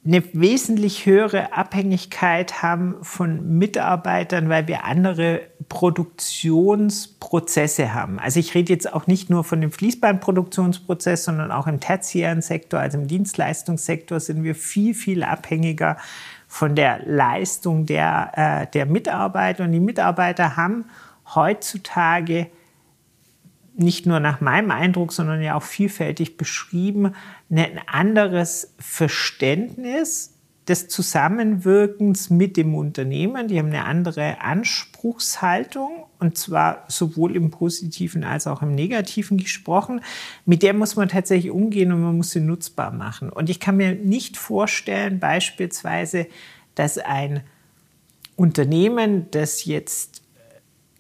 eine 0.06 0.24
wesentlich 0.34 1.06
höhere 1.06 1.52
Abhängigkeit 1.54 2.62
haben 2.62 2.96
von 3.02 3.58
Mitarbeitern, 3.58 4.48
weil 4.48 4.68
wir 4.68 4.86
andere 4.86 5.42
Produktionsprozesse 5.68 7.94
haben. 7.94 8.18
Also 8.18 8.40
ich 8.40 8.56
rede 8.56 8.72
jetzt 8.72 8.94
auch 8.94 9.08
nicht 9.08 9.30
nur 9.30 9.44
von 9.44 9.60
dem 9.62 9.72
Fließbandproduktionsprozess, 9.72 11.26
sondern 11.26 11.52
auch 11.52 11.68
im 11.68 11.82
tertiären 11.82 12.42
Sektor, 12.42 12.80
also 12.80 12.98
im 12.98 13.08
Dienstleistungssektor 13.08 14.22
sind 14.22 14.44
wir 14.44 14.56
viel, 14.56 14.94
viel 14.94 15.24
abhängiger 15.24 15.98
von 16.48 16.76
der 16.76 17.02
Leistung 17.06 17.86
der, 17.86 18.32
äh, 18.36 18.68
der 18.72 18.86
Mitarbeiter. 18.86 19.66
Und 19.66 19.74
die 19.74 19.80
Mitarbeiter 19.80 20.56
haben 20.56 20.86
heutzutage 21.36 22.48
nicht 23.75 24.05
nur 24.05 24.19
nach 24.19 24.41
meinem 24.41 24.71
Eindruck, 24.71 25.13
sondern 25.13 25.41
ja 25.41 25.55
auch 25.55 25.63
vielfältig 25.63 26.38
beschrieben, 26.38 27.13
ein 27.49 27.79
anderes 27.88 28.73
Verständnis 28.77 30.36
des 30.69 30.88
Zusammenwirkens 30.88 32.29
mit 32.29 32.55
dem 32.55 32.75
Unternehmen. 32.75 33.47
Die 33.47 33.58
haben 33.58 33.67
eine 33.67 33.86
andere 33.86 34.39
Anspruchshaltung 34.41 36.05
und 36.19 36.38
zwar 36.38 36.86
sowohl 36.88 37.36
im 37.36 37.49
Positiven 37.49 38.23
als 38.23 38.45
auch 38.45 38.62
im 38.62 38.75
Negativen 38.75 39.38
gesprochen. 39.38 40.01
Mit 40.45 40.62
der 40.62 40.73
muss 40.73 40.95
man 40.95 41.10
tatsächlich 41.10 41.51
umgehen 41.51 41.91
und 41.91 42.01
man 42.01 42.17
muss 42.17 42.32
sie 42.32 42.41
nutzbar 42.41 42.91
machen. 42.91 43.29
Und 43.29 43.49
ich 43.49 43.60
kann 43.60 43.77
mir 43.77 43.95
nicht 43.95 44.38
vorstellen, 44.38 45.19
beispielsweise, 45.19 46.27
dass 46.75 46.97
ein 46.99 47.41
Unternehmen, 48.36 49.25
das 49.32 49.65
jetzt 49.65 50.21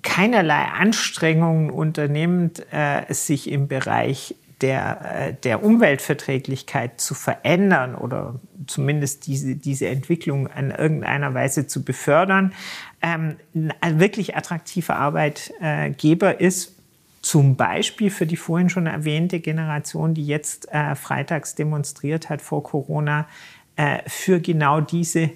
keinerlei 0.01 0.65
Anstrengungen 0.65 1.69
unternimmt, 1.69 2.65
äh, 2.71 3.13
sich 3.13 3.49
im 3.49 3.67
Bereich 3.67 4.35
der, 4.61 5.27
äh, 5.29 5.33
der 5.33 5.63
Umweltverträglichkeit 5.63 6.99
zu 6.99 7.13
verändern 7.13 7.95
oder 7.95 8.35
zumindest 8.67 9.27
diese, 9.27 9.55
diese 9.55 9.87
Entwicklung 9.87 10.47
in 10.47 10.71
irgendeiner 10.71 11.33
Weise 11.33 11.67
zu 11.67 11.83
befördern, 11.83 12.53
ähm, 13.01 13.37
ein 13.81 13.99
wirklich 13.99 14.35
attraktiver 14.35 14.97
Arbeitgeber 14.97 16.39
ist, 16.39 16.75
zum 17.21 17.55
Beispiel 17.55 18.11
für 18.11 18.25
die 18.25 18.37
vorhin 18.37 18.69
schon 18.69 18.87
erwähnte 18.87 19.39
Generation, 19.39 20.13
die 20.13 20.25
jetzt 20.25 20.71
äh, 20.71 20.95
freitags 20.95 21.55
demonstriert 21.55 22.29
hat 22.29 22.41
vor 22.41 22.63
Corona, 22.63 23.27
äh, 23.75 23.99
für 24.07 24.39
genau 24.39 24.79
diese, 24.79 25.31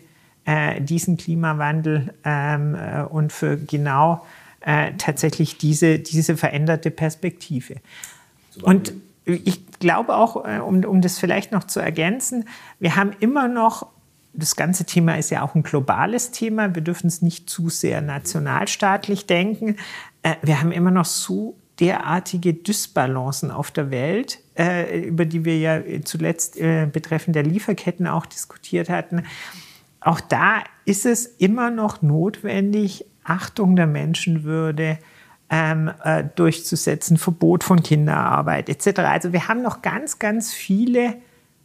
äh, 0.45 0.79
diesen 0.79 1.17
Klimawandel 1.17 2.13
ähm, 2.23 2.75
äh, 2.75 3.01
und 3.01 3.33
für 3.33 3.57
genau 3.57 4.15
äh, 4.15 4.42
tatsächlich 4.97 5.57
diese, 5.57 5.99
diese 5.99 6.37
veränderte 6.37 6.89
Perspektive. 6.89 7.75
Und 8.61 8.93
ich 9.25 9.65
glaube 9.79 10.15
auch, 10.15 10.45
äh, 10.45 10.59
um, 10.59 10.83
um 10.83 11.01
das 11.01 11.19
vielleicht 11.19 11.51
noch 11.51 11.63
zu 11.65 11.79
ergänzen, 11.79 12.45
wir 12.79 12.95
haben 12.95 13.11
immer 13.19 13.47
noch, 13.47 13.87
das 14.33 14.55
ganze 14.55 14.85
Thema 14.85 15.17
ist 15.17 15.29
ja 15.29 15.43
auch 15.43 15.53
ein 15.53 15.63
globales 15.63 16.31
Thema, 16.31 16.73
wir 16.73 16.81
dürfen 16.81 17.07
es 17.07 17.21
nicht 17.21 17.49
zu 17.49 17.69
sehr 17.69 18.01
nationalstaatlich 18.01 19.27
denken. 19.27 19.77
Äh, 20.23 20.35
wir 20.41 20.59
haben 20.59 20.71
immer 20.71 20.91
noch 20.91 21.05
so 21.05 21.55
derartige 21.79 22.53
Dysbalancen 22.53 23.51
auf 23.51 23.71
der 23.71 23.91
Welt, 23.91 24.39
äh, 24.57 25.01
über 25.01 25.25
die 25.25 25.45
wir 25.45 25.57
ja 25.57 25.81
zuletzt 26.03 26.59
betreffend 26.91 27.35
der 27.35 27.43
Lieferketten 27.43 28.07
auch 28.07 28.25
diskutiert 28.25 28.89
hatten. 28.89 29.23
Auch 29.99 30.19
da 30.19 30.63
ist 30.85 31.05
es 31.05 31.25
immer 31.25 31.71
noch 31.71 32.01
notwendig, 32.01 33.05
Achtung 33.23 33.75
der 33.75 33.87
Menschenwürde, 33.87 34.99
ähm, 35.49 35.91
äh, 36.03 36.23
durchzusetzen, 36.35 37.17
Verbot 37.17 37.63
von 37.63 37.83
Kinderarbeit 37.83 38.69
etc. 38.69 38.99
Also 38.99 39.33
wir 39.33 39.47
haben 39.47 39.61
noch 39.61 39.81
ganz, 39.81 40.19
ganz 40.19 40.53
viele 40.53 41.15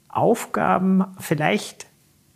Aufgaben, 0.08 1.04
vielleicht 1.18 1.86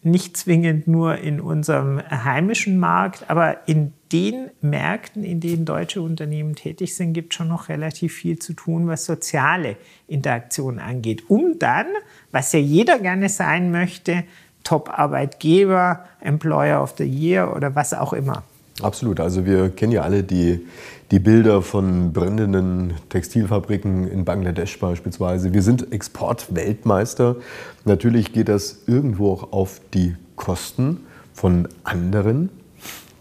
nicht 0.04 0.36
zwingend 0.36 0.88
nur 0.88 1.18
in 1.18 1.40
unserem 1.40 2.00
heimischen 2.10 2.78
Markt, 2.78 3.30
aber 3.30 3.68
in 3.68 3.92
den 4.10 4.50
Märkten, 4.60 5.22
in 5.22 5.40
denen 5.40 5.64
deutsche 5.64 6.02
Unternehmen 6.02 6.56
tätig 6.56 6.96
sind, 6.96 7.12
gibt 7.12 7.34
schon 7.34 7.48
noch 7.48 7.68
relativ 7.68 8.14
viel 8.14 8.38
zu 8.38 8.52
tun, 8.52 8.88
was 8.88 9.04
soziale 9.04 9.76
Interaktion 10.08 10.80
angeht, 10.80 11.30
um 11.30 11.58
dann, 11.58 11.86
was 12.32 12.52
ja 12.52 12.58
jeder 12.58 12.98
gerne 12.98 13.28
sein 13.28 13.70
möchte, 13.70 14.24
Top-Arbeitgeber, 14.64 16.04
Employer 16.20 16.82
of 16.82 16.94
the 16.98 17.04
Year 17.04 17.54
oder 17.54 17.74
was 17.74 17.94
auch 17.94 18.12
immer. 18.12 18.42
Absolut. 18.80 19.20
Also 19.20 19.44
wir 19.44 19.70
kennen 19.70 19.92
ja 19.92 20.02
alle 20.02 20.22
die, 20.22 20.66
die 21.10 21.18
Bilder 21.18 21.60
von 21.60 22.12
brennenden 22.12 22.94
Textilfabriken 23.10 24.08
in 24.08 24.24
Bangladesch 24.24 24.78
beispielsweise. 24.78 25.52
Wir 25.52 25.62
sind 25.62 25.92
Exportweltmeister. 25.92 27.36
Natürlich 27.84 28.32
geht 28.32 28.48
das 28.48 28.82
irgendwo 28.86 29.32
auch 29.32 29.52
auf 29.52 29.80
die 29.92 30.16
Kosten 30.36 31.00
von 31.34 31.68
anderen, 31.84 32.48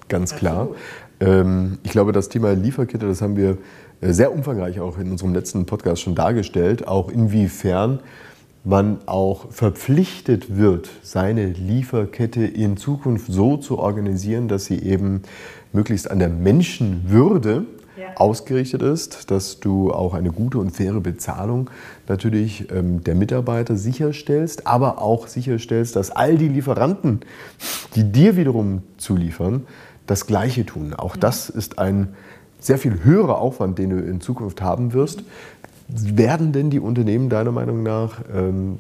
ganz 0.08 0.36
klar. 0.36 0.70
Ähm, 1.20 1.80
ich 1.84 1.92
glaube, 1.92 2.12
das 2.14 2.30
Thema 2.30 2.54
Lieferkette, 2.54 3.08
das 3.08 3.22
haben 3.22 3.36
wir 3.36 3.58
äh, 4.02 4.14
sehr 4.14 4.34
umfangreich 4.34 4.80
auch 4.80 4.98
in 4.98 5.12
unserem 5.12 5.34
letzten 5.34 5.66
Podcast 5.66 6.02
schon 6.02 6.16
dargestellt, 6.16 6.88
auch 6.88 7.10
inwiefern 7.10 8.00
man 8.63 9.00
auch 9.08 9.52
verpflichtet 9.52 10.56
wird, 10.56 10.89
seine 11.02 11.47
Lieferkette 11.47 12.45
in 12.45 12.78
Zukunft 12.78 13.32
so 13.32 13.58
zu 13.58 13.80
organisieren, 13.80 14.47
dass 14.47 14.65
sie 14.65 14.80
eben 14.80 15.24
möglichst 15.74 16.12
an 16.12 16.19
der 16.19 16.30
Menschenwürde 16.30 17.65
ja. 17.97 18.15
ausgerichtet 18.17 18.82
ist, 18.84 19.32
dass 19.32 19.60
du 19.60 19.91
auch 19.91 20.13
eine 20.13 20.32
gute 20.32 20.60
und 20.60 20.71
faire 20.71 21.02
Bezahlung 21.02 21.69
natürlich 22.08 22.71
ähm, 22.71 23.04
der 23.04 23.15
Mitarbeiter 23.15 23.76
sicherstellst, 23.76 24.67
aber 24.67 25.02
auch 25.02 25.28
sicherstellst, 25.28 25.95
dass 25.95 26.12
all 26.12 26.38
die 26.38 26.47
Lieferanten, 26.47 27.21
die 27.95 28.12
dir 28.12 28.38
wiederum 28.38 28.84
zuliefern, 28.97 29.65
das 30.06 30.28
Gleiche 30.28 30.65
tun. 30.65 30.93
Auch 30.93 31.15
mhm. 31.15 31.21
das 31.21 31.50
ist 31.50 31.80
ein 31.80 32.10
sehr 32.60 32.78
viel 32.78 33.04
höherer 33.04 33.39
Aufwand, 33.39 33.80
den 33.80 33.89
du 33.89 33.97
in 33.97 34.21
Zukunft 34.21 34.62
haben 34.62 34.93
wirst. 34.93 35.24
Werden 35.94 36.52
denn 36.54 36.70
die 36.70 36.80
Unternehmen 36.80 37.30
deiner 37.30 37.52
Meinung 37.52 37.84
nach 37.84 38.22
ähm, 38.34 38.80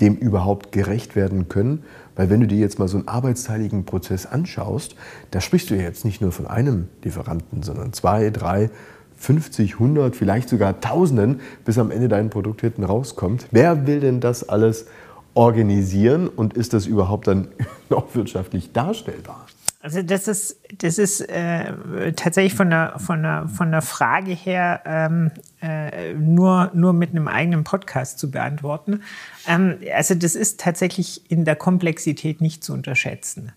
dem 0.00 0.16
überhaupt 0.16 0.72
gerecht 0.72 1.16
werden 1.16 1.48
können? 1.48 1.84
Weil 2.16 2.28
wenn 2.28 2.40
du 2.40 2.46
dir 2.46 2.58
jetzt 2.58 2.78
mal 2.78 2.88
so 2.88 2.98
einen 2.98 3.08
arbeitsteiligen 3.08 3.84
Prozess 3.84 4.26
anschaust, 4.26 4.94
da 5.30 5.40
sprichst 5.40 5.70
du 5.70 5.76
ja 5.76 5.82
jetzt 5.82 6.04
nicht 6.04 6.20
nur 6.20 6.32
von 6.32 6.46
einem 6.46 6.88
Lieferanten, 7.02 7.62
sondern 7.62 7.92
zwei, 7.92 8.30
drei, 8.30 8.70
50, 9.16 9.74
100, 9.74 10.16
vielleicht 10.16 10.48
sogar 10.48 10.80
Tausenden, 10.80 11.40
bis 11.64 11.78
am 11.78 11.90
Ende 11.90 12.08
dein 12.08 12.30
Produkt 12.30 12.62
hinten 12.62 12.84
rauskommt. 12.84 13.46
Wer 13.50 13.86
will 13.86 14.00
denn 14.00 14.20
das 14.20 14.48
alles 14.48 14.86
organisieren 15.34 16.28
und 16.28 16.54
ist 16.54 16.72
das 16.72 16.86
überhaupt 16.86 17.26
dann 17.26 17.48
noch 17.90 18.14
wirtschaftlich 18.14 18.72
darstellbar? 18.72 19.46
Also 19.82 20.02
das 20.02 20.28
ist, 20.28 20.60
das 20.76 20.98
ist 20.98 21.22
äh, 21.22 22.12
tatsächlich 22.12 22.54
von 22.54 22.68
der, 22.68 22.98
von, 22.98 23.22
der, 23.22 23.48
von 23.48 23.70
der 23.70 23.80
Frage 23.80 24.32
her 24.32 24.82
ähm, 24.84 25.30
äh, 25.62 26.12
nur, 26.12 26.70
nur 26.74 26.92
mit 26.92 27.10
einem 27.10 27.28
eigenen 27.28 27.64
Podcast 27.64 28.18
zu 28.18 28.30
beantworten. 28.30 29.02
Ähm, 29.48 29.78
also 29.94 30.14
das 30.14 30.34
ist 30.34 30.60
tatsächlich 30.60 31.30
in 31.30 31.46
der 31.46 31.56
Komplexität 31.56 32.42
nicht 32.42 32.62
zu 32.62 32.74
unterschätzen. 32.74 33.52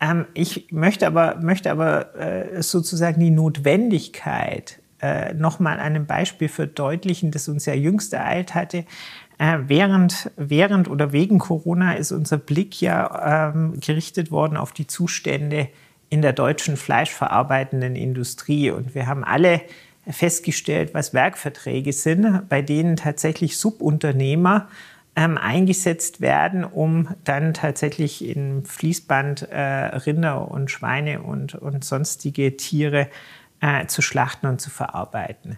Ähm, 0.00 0.26
ich 0.34 0.72
möchte 0.72 1.06
aber, 1.06 1.36
möchte 1.36 1.70
aber 1.70 2.16
äh, 2.16 2.62
sozusagen 2.62 3.20
die 3.20 3.30
Notwendigkeit 3.30 4.80
äh, 5.00 5.34
nochmal 5.34 5.78
einem 5.78 6.04
Beispiel 6.06 6.48
verdeutlichen, 6.48 7.30
das 7.30 7.48
uns 7.48 7.64
ja 7.66 7.74
jüngst 7.74 8.12
ereilt 8.12 8.54
hatte. 8.54 8.84
Äh, 9.40 9.68
während, 9.68 10.30
während 10.36 10.90
oder 10.90 11.12
wegen 11.12 11.38
Corona 11.38 11.94
ist 11.94 12.12
unser 12.12 12.36
Blick 12.36 12.82
ja 12.82 13.48
ähm, 13.54 13.80
gerichtet 13.80 14.30
worden 14.30 14.58
auf 14.58 14.72
die 14.72 14.86
Zustände 14.86 15.70
in 16.10 16.20
der 16.20 16.34
deutschen 16.34 16.76
fleischverarbeitenden 16.76 17.96
Industrie. 17.96 18.70
Und 18.70 18.94
wir 18.94 19.06
haben 19.06 19.24
alle 19.24 19.62
festgestellt, 20.06 20.92
was 20.92 21.14
Werkverträge 21.14 21.94
sind, 21.94 22.50
bei 22.50 22.60
denen 22.60 22.96
tatsächlich 22.96 23.56
Subunternehmer 23.56 24.68
ähm, 25.16 25.38
eingesetzt 25.38 26.20
werden, 26.20 26.62
um 26.62 27.08
dann 27.24 27.54
tatsächlich 27.54 28.22
in 28.22 28.66
Fließband 28.66 29.48
äh, 29.50 29.58
Rinder 29.58 30.50
und 30.50 30.70
Schweine 30.70 31.22
und, 31.22 31.54
und 31.54 31.82
sonstige 31.82 32.58
Tiere 32.58 33.08
äh, 33.62 33.86
zu 33.86 34.02
schlachten 34.02 34.48
und 34.48 34.60
zu 34.60 34.68
verarbeiten. 34.68 35.56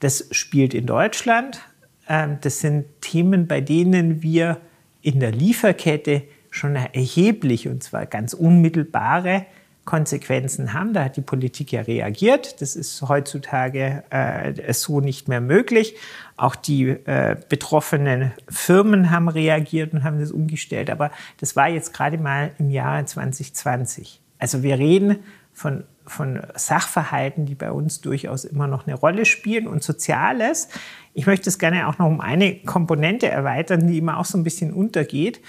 Das 0.00 0.28
spielt 0.30 0.72
in 0.72 0.86
Deutschland 0.86 1.60
das 2.08 2.60
sind 2.60 2.86
Themen, 3.00 3.46
bei 3.46 3.60
denen 3.60 4.22
wir 4.22 4.58
in 5.02 5.20
der 5.20 5.30
Lieferkette 5.30 6.22
schon 6.50 6.76
erheblich 6.76 7.68
und 7.68 7.82
zwar 7.82 8.06
ganz 8.06 8.32
unmittelbare 8.32 9.46
Konsequenzen 9.84 10.74
haben. 10.74 10.92
Da 10.92 11.04
hat 11.04 11.16
die 11.16 11.22
Politik 11.22 11.72
ja 11.72 11.80
reagiert. 11.80 12.60
Das 12.60 12.76
ist 12.76 13.00
heutzutage 13.08 14.04
äh, 14.10 14.72
so 14.74 15.00
nicht 15.00 15.28
mehr 15.28 15.40
möglich. 15.40 15.96
Auch 16.36 16.56
die 16.56 16.88
äh, 16.88 17.36
betroffenen 17.48 18.32
Firmen 18.50 19.10
haben 19.10 19.28
reagiert 19.28 19.94
und 19.94 20.04
haben 20.04 20.20
das 20.20 20.30
umgestellt. 20.30 20.90
Aber 20.90 21.10
das 21.40 21.56
war 21.56 21.68
jetzt 21.68 21.94
gerade 21.94 22.18
mal 22.18 22.50
im 22.58 22.68
Jahre 22.70 23.04
2020. 23.04 24.20
Also 24.38 24.62
wir 24.62 24.78
reden 24.78 25.20
von 25.54 25.84
von 26.08 26.40
Sachverhalten, 26.54 27.46
die 27.46 27.54
bei 27.54 27.70
uns 27.70 28.00
durchaus 28.00 28.44
immer 28.44 28.66
noch 28.66 28.86
eine 28.86 28.96
Rolle 28.96 29.24
spielen 29.24 29.66
und 29.66 29.82
Soziales. 29.82 30.68
Ich 31.14 31.26
möchte 31.26 31.48
es 31.48 31.58
gerne 31.58 31.88
auch 31.88 31.98
noch 31.98 32.06
um 32.06 32.20
eine 32.20 32.54
Komponente 32.56 33.28
erweitern, 33.28 33.86
die 33.86 33.98
immer 33.98 34.18
auch 34.18 34.24
so 34.24 34.38
ein 34.38 34.44
bisschen 34.44 34.72
untergeht 34.72 35.40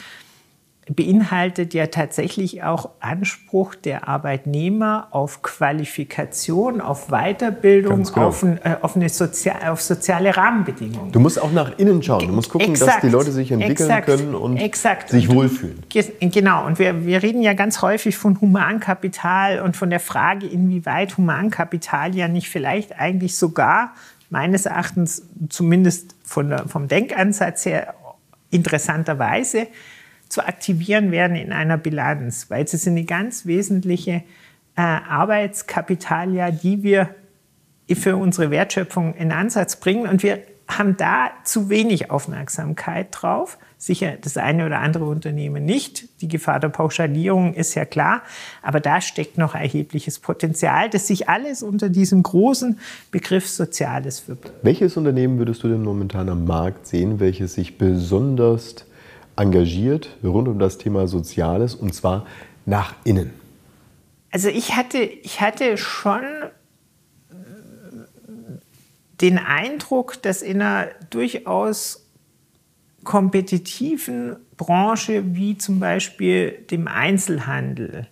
beinhaltet 0.96 1.74
ja 1.74 1.88
tatsächlich 1.88 2.64
auch 2.64 2.90
Anspruch 3.00 3.76
der 3.76 4.08
Arbeitnehmer 4.08 5.08
auf 5.12 5.42
Qualifikation, 5.42 6.82
auf 6.82 7.08
Weiterbildung, 7.10 8.04
genau. 8.04 8.28
auf, 8.28 8.44
äh, 8.44 8.58
auf, 8.82 8.96
eine 8.96 9.10
Sozial 9.10 9.70
auf 9.70 9.82
soziale 9.82 10.36
Rahmenbedingungen. 10.36 11.12
Du 11.12 11.20
musst 11.20 11.42
auch 11.42 11.52
nach 11.52 11.78
innen 11.78 12.02
schauen. 12.02 12.28
Du 12.28 12.34
musst 12.34 12.50
gucken, 12.50 12.72
Exakt. 12.72 12.96
dass 12.96 13.02
die 13.02 13.10
Leute 13.10 13.32
sich 13.32 13.52
entwickeln 13.52 13.90
Exakt. 13.90 14.06
können 14.08 14.36
und 14.36 14.58
Exakt. 14.58 15.10
sich 15.10 15.32
wohlfühlen. 15.32 15.84
Genau. 16.20 16.66
Und 16.66 16.80
wir, 16.80 17.06
wir 17.06 17.22
reden 17.22 17.42
ja 17.42 17.54
ganz 17.54 17.82
häufig 17.82 18.18
von 18.18 18.42
Humankapital 18.42 19.60
und 19.60 19.78
von 19.78 19.90
der 19.90 20.00
Frage, 20.00 20.48
inwieweit 20.48 21.18
Humankapital 21.18 22.16
ja 22.16 22.28
nicht 22.28 22.50
vielleicht 22.50 23.00
eigentlich 23.00 23.36
sogar 23.36 23.94
meines 24.30 24.66
Erachtens 24.66 25.28
zumindest 25.50 26.16
von 26.24 26.68
vom 26.68 26.88
Denkansatz 26.88 27.66
her 27.66 27.96
interessanterweise 28.52 29.68
zu 30.28 30.46
aktivieren 30.46 31.12
werden 31.12 31.36
in 31.36 31.52
einer 31.52 31.78
Bilanz, 31.78 32.50
weil 32.50 32.64
es 32.64 32.74
ist 32.74 32.88
eine 32.88 33.04
ganz 33.04 33.46
wesentliche 33.46 34.24
äh, 34.76 34.82
Arbeitskapitalia, 34.82 36.52
die 36.52 36.84
wir 36.84 37.16
für 37.94 38.16
unsere 38.16 38.52
Wertschöpfung 38.52 39.16
in 39.16 39.32
Ansatz 39.32 39.76
bringen. 39.76 40.08
Und 40.08 40.22
wir 40.22 40.44
haben 40.70 40.96
da 40.98 41.32
zu 41.44 41.70
wenig 41.70 42.12
Aufmerksamkeit 42.12 43.08
drauf. 43.12 43.58
Sicher 43.78 44.18
das 44.22 44.38
eine 44.38 44.66
oder 44.66 44.80
andere 44.80 45.06
Unternehmen 45.06 45.66
nicht. 45.66 46.22
Die 46.22 46.28
Gefahr 46.28 46.60
der 46.60 46.70
Pauschalierung 46.70 47.54
ist 47.56 47.74
ja 47.76 47.86
klar. 47.86 48.22
Aber 48.62 48.80
da 48.80 49.02
steckt 49.02 49.38
noch 49.38 49.56
erhebliches 49.56 50.20
Potenzial, 50.20 50.90
das 50.90 51.08
sich 51.08 51.28
alles 51.28 51.64
unter 51.64 51.90
diesem 51.90 52.22
großen 52.22 52.80
Begriff 53.10 53.50
Soziales 53.50 54.20
verbirgt. 54.20 54.54
Welches 54.62 54.96
Unternehmen 54.96 55.40
würdest 55.40 55.64
du 55.64 55.70
denn 55.70 55.82
momentan 55.82 56.30
am 56.30 56.46
Markt 56.46 56.86
sehen, 56.88 57.20
welches 57.20 57.56
sich 57.56 57.78
besonders 57.78 58.86
engagiert 59.36 60.18
rund 60.24 60.48
um 60.48 60.60
das 60.60 60.78
Thema 60.78 61.08
Soziales 61.08 61.74
und 61.74 61.94
zwar 61.96 62.26
nach 62.66 62.94
innen? 63.06 63.34
Also 64.32 64.50
ich 64.50 64.76
hatte, 64.76 65.00
ich 65.00 65.42
hatte 65.42 65.78
schon 65.78 66.22
den 69.22 69.38
Eindruck, 69.38 70.22
dass 70.22 70.42
in 70.42 70.62
einer 70.62 70.90
durchaus 71.10 72.06
kompetitiven 73.04 74.38
Branche 74.58 75.36
wie 75.36 75.58
zum 75.58 75.80
Beispiel 75.80 76.66
dem 76.70 76.88
Einzelhandel 76.88 78.08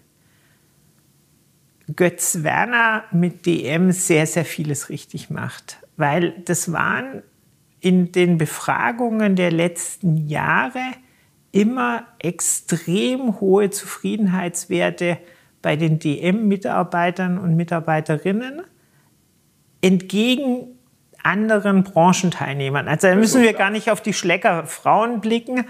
Götz 1.96 2.44
Werner 2.44 3.06
mit 3.12 3.46
DM 3.46 3.92
sehr, 3.92 4.28
sehr 4.28 4.46
vieles 4.46 4.90
richtig 4.90 5.30
macht. 5.30 5.78
Weil 5.96 6.32
das 6.46 6.72
waren 6.72 7.24
in 7.80 8.12
den 8.12 8.38
Befragungen 8.38 9.36
der 9.36 9.52
letzten 9.52 10.28
Jahre 10.28 10.82
immer 11.52 12.06
extrem 12.20 13.40
hohe 13.40 13.70
Zufriedenheitswerte 13.70 15.18
bei 15.62 15.76
den 15.76 16.00
DM-Mitarbeitern 16.00 17.38
und 17.38 17.56
Mitarbeiterinnen 17.56 18.62
entgegen 19.82 20.77
anderen 21.28 21.84
Branchenteilnehmern. 21.84 22.88
Also 22.88 23.08
da 23.08 23.16
müssen 23.16 23.42
wir 23.42 23.54
gar 23.54 23.70
nicht 23.70 23.92
auf 23.92 24.02
die 24.02 24.14
Schlecker 24.14 24.66
Frauen 24.66 25.20
blicken, 25.20 25.66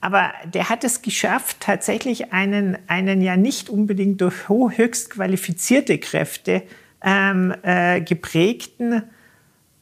aber 0.00 0.32
der 0.52 0.70
hat 0.70 0.84
es 0.84 1.02
geschafft, 1.02 1.58
tatsächlich 1.60 2.32
einen, 2.32 2.78
einen 2.86 3.20
ja 3.20 3.36
nicht 3.36 3.68
unbedingt 3.68 4.20
durch 4.20 4.48
höchst 4.48 5.10
qualifizierte 5.10 5.98
Kräfte 5.98 6.62
ähm, 7.02 7.54
äh, 7.62 8.00
geprägten 8.00 9.02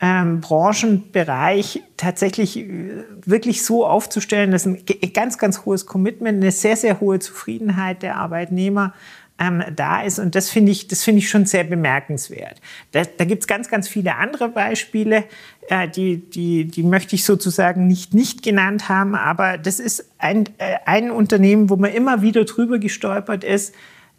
ähm, 0.00 0.40
Branchenbereich 0.40 1.82
tatsächlich 1.96 2.58
äh, 2.58 3.04
wirklich 3.24 3.62
so 3.64 3.86
aufzustellen, 3.86 4.50
dass 4.50 4.66
ein 4.66 4.82
ganz, 5.12 5.36
ganz 5.36 5.64
hohes 5.64 5.86
Commitment, 5.86 6.42
eine 6.42 6.52
sehr, 6.52 6.76
sehr 6.76 7.00
hohe 7.00 7.18
Zufriedenheit 7.18 8.02
der 8.02 8.16
Arbeitnehmer 8.16 8.94
ähm, 9.40 9.64
da 9.74 10.02
ist. 10.02 10.18
Und 10.18 10.34
das 10.34 10.50
finde 10.50 10.70
ich, 10.70 10.86
das 10.86 11.02
finde 11.02 11.18
ich 11.18 11.30
schon 11.30 11.46
sehr 11.46 11.64
bemerkenswert. 11.64 12.60
Da, 12.92 13.02
da 13.04 13.24
gibt 13.24 13.42
es 13.42 13.48
ganz, 13.48 13.68
ganz 13.68 13.88
viele 13.88 14.16
andere 14.16 14.50
Beispiele, 14.50 15.24
äh, 15.68 15.88
die, 15.88 16.18
die, 16.18 16.66
die 16.66 16.82
möchte 16.82 17.16
ich 17.16 17.24
sozusagen 17.24 17.86
nicht, 17.86 18.14
nicht 18.14 18.42
genannt 18.42 18.88
haben. 18.88 19.14
Aber 19.14 19.56
das 19.58 19.80
ist 19.80 20.04
ein, 20.18 20.44
äh, 20.58 20.76
ein 20.84 21.10
Unternehmen, 21.10 21.70
wo 21.70 21.76
man 21.76 21.92
immer 21.92 22.22
wieder 22.22 22.44
drüber 22.44 22.78
gestolpert 22.78 23.42
ist, 23.42 23.74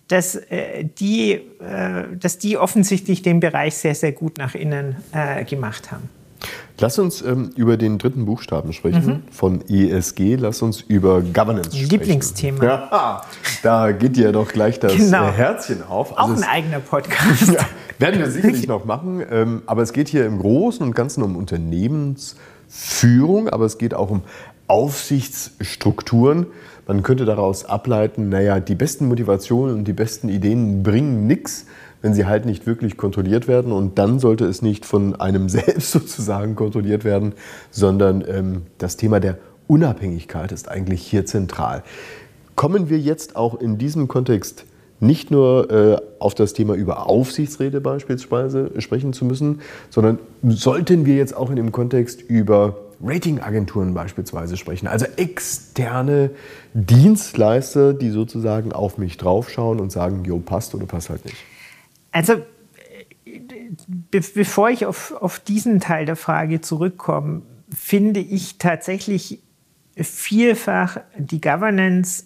dass, 0.07 0.35
äh, 0.35 0.83
die, 0.83 1.33
äh, 1.33 2.17
dass 2.19 2.39
die 2.39 2.57
offensichtlich 2.57 3.21
den 3.21 3.39
Bereich 3.39 3.75
sehr, 3.75 3.95
sehr 3.95 4.11
gut 4.11 4.39
nach 4.39 4.55
innen 4.55 4.97
äh, 5.13 5.45
gemacht 5.45 5.91
haben. 5.91 6.09
Lass 6.79 6.97
uns 6.97 7.21
ähm, 7.21 7.51
über 7.55 7.77
den 7.77 7.99
dritten 7.99 8.25
Buchstaben 8.25 8.73
sprechen 8.73 9.05
mhm. 9.05 9.21
von 9.31 9.61
ESG. 9.69 10.35
Lass 10.35 10.63
uns 10.63 10.81
über 10.81 11.21
Governance 11.21 11.77
sprechen. 11.77 11.91
Lieblingsthema. 11.91 12.63
Ja, 12.63 13.21
da 13.61 13.91
geht 13.91 14.15
dir 14.15 14.31
doch 14.31 14.51
gleich 14.51 14.79
das 14.79 14.95
genau. 14.95 15.27
Äh, 15.27 15.33
Herzchen 15.33 15.83
auf. 15.83 16.17
Also 16.17 16.33
Auch 16.33 16.37
ein 16.37 16.43
eigener 16.43 16.79
Podcast. 16.79 17.47
ja, 17.53 17.67
werden 17.99 18.19
wir 18.19 18.31
sicherlich 18.31 18.67
noch 18.67 18.85
machen. 18.85 19.23
Ähm, 19.29 19.61
aber 19.67 19.83
es 19.83 19.93
geht 19.93 20.07
hier 20.07 20.25
im 20.25 20.39
Großen 20.39 20.83
und 20.85 20.95
Ganzen 20.95 21.21
um 21.21 21.35
Unternehmensführung, 21.35 23.47
aber 23.49 23.65
es 23.65 23.77
geht 23.77 23.93
auch 23.93 24.09
um 24.09 24.23
Aufsichtsstrukturen. 24.65 26.47
Man 26.87 27.03
könnte 27.03 27.25
daraus 27.25 27.65
ableiten, 27.65 28.29
naja, 28.29 28.59
die 28.59 28.73
besten 28.75 29.07
Motivationen 29.07 29.75
und 29.75 29.83
die 29.83 29.93
besten 29.93 30.29
Ideen 30.29 30.81
bringen 30.81 31.27
nichts, 31.27 31.67
wenn 32.01 32.13
sie 32.13 32.25
halt 32.25 32.45
nicht 32.45 32.65
wirklich 32.65 32.97
kontrolliert 32.97 33.47
werden. 33.47 33.71
Und 33.71 33.97
dann 33.97 34.19
sollte 34.19 34.45
es 34.45 34.61
nicht 34.61 34.85
von 34.85 35.15
einem 35.19 35.49
selbst 35.49 35.91
sozusagen 35.91 36.55
kontrolliert 36.55 37.03
werden, 37.03 37.33
sondern 37.69 38.23
ähm, 38.27 38.63
das 38.77 38.97
Thema 38.97 39.19
der 39.19 39.37
Unabhängigkeit 39.67 40.51
ist 40.51 40.69
eigentlich 40.69 41.01
hier 41.01 41.25
zentral. 41.25 41.83
Kommen 42.55 42.89
wir 42.89 42.99
jetzt 42.99 43.35
auch 43.35 43.59
in 43.59 43.77
diesem 43.77 44.07
Kontext 44.07 44.65
nicht 44.99 45.31
nur 45.31 45.71
äh, 45.71 45.97
auf 46.19 46.35
das 46.35 46.53
Thema 46.53 46.75
über 46.75 47.07
Aufsichtsräte 47.07 47.81
beispielsweise 47.81 48.71
sprechen 48.79 49.13
zu 49.13 49.25
müssen, 49.25 49.61
sondern 49.89 50.19
sollten 50.43 51.05
wir 51.05 51.15
jetzt 51.15 51.35
auch 51.35 51.49
in 51.49 51.55
dem 51.55 51.71
Kontext 51.71 52.21
über 52.21 52.75
Ratingagenturen 53.03 53.95
beispielsweise 53.95 54.57
sprechen, 54.57 54.87
also 54.87 55.07
externe 55.15 56.29
Dienstleister, 56.75 57.93
die 57.93 58.11
sozusagen 58.11 58.73
auf 58.73 58.99
mich 58.99 59.17
draufschauen 59.17 59.79
und 59.79 59.91
sagen, 59.91 60.23
jo, 60.23 60.37
passt 60.37 60.75
oder 60.75 60.85
passt 60.85 61.09
halt 61.09 61.25
nicht. 61.25 61.37
Also 62.11 62.43
be 63.87 64.21
bevor 64.33 64.69
ich 64.69 64.85
auf, 64.85 65.11
auf 65.13 65.39
diesen 65.39 65.79
Teil 65.79 66.05
der 66.05 66.15
Frage 66.15 66.61
zurückkomme, 66.61 67.43
finde 67.73 68.19
ich 68.19 68.57
tatsächlich 68.57 69.41
vielfach 69.95 70.97
die 71.17 71.41
Governance 71.41 72.25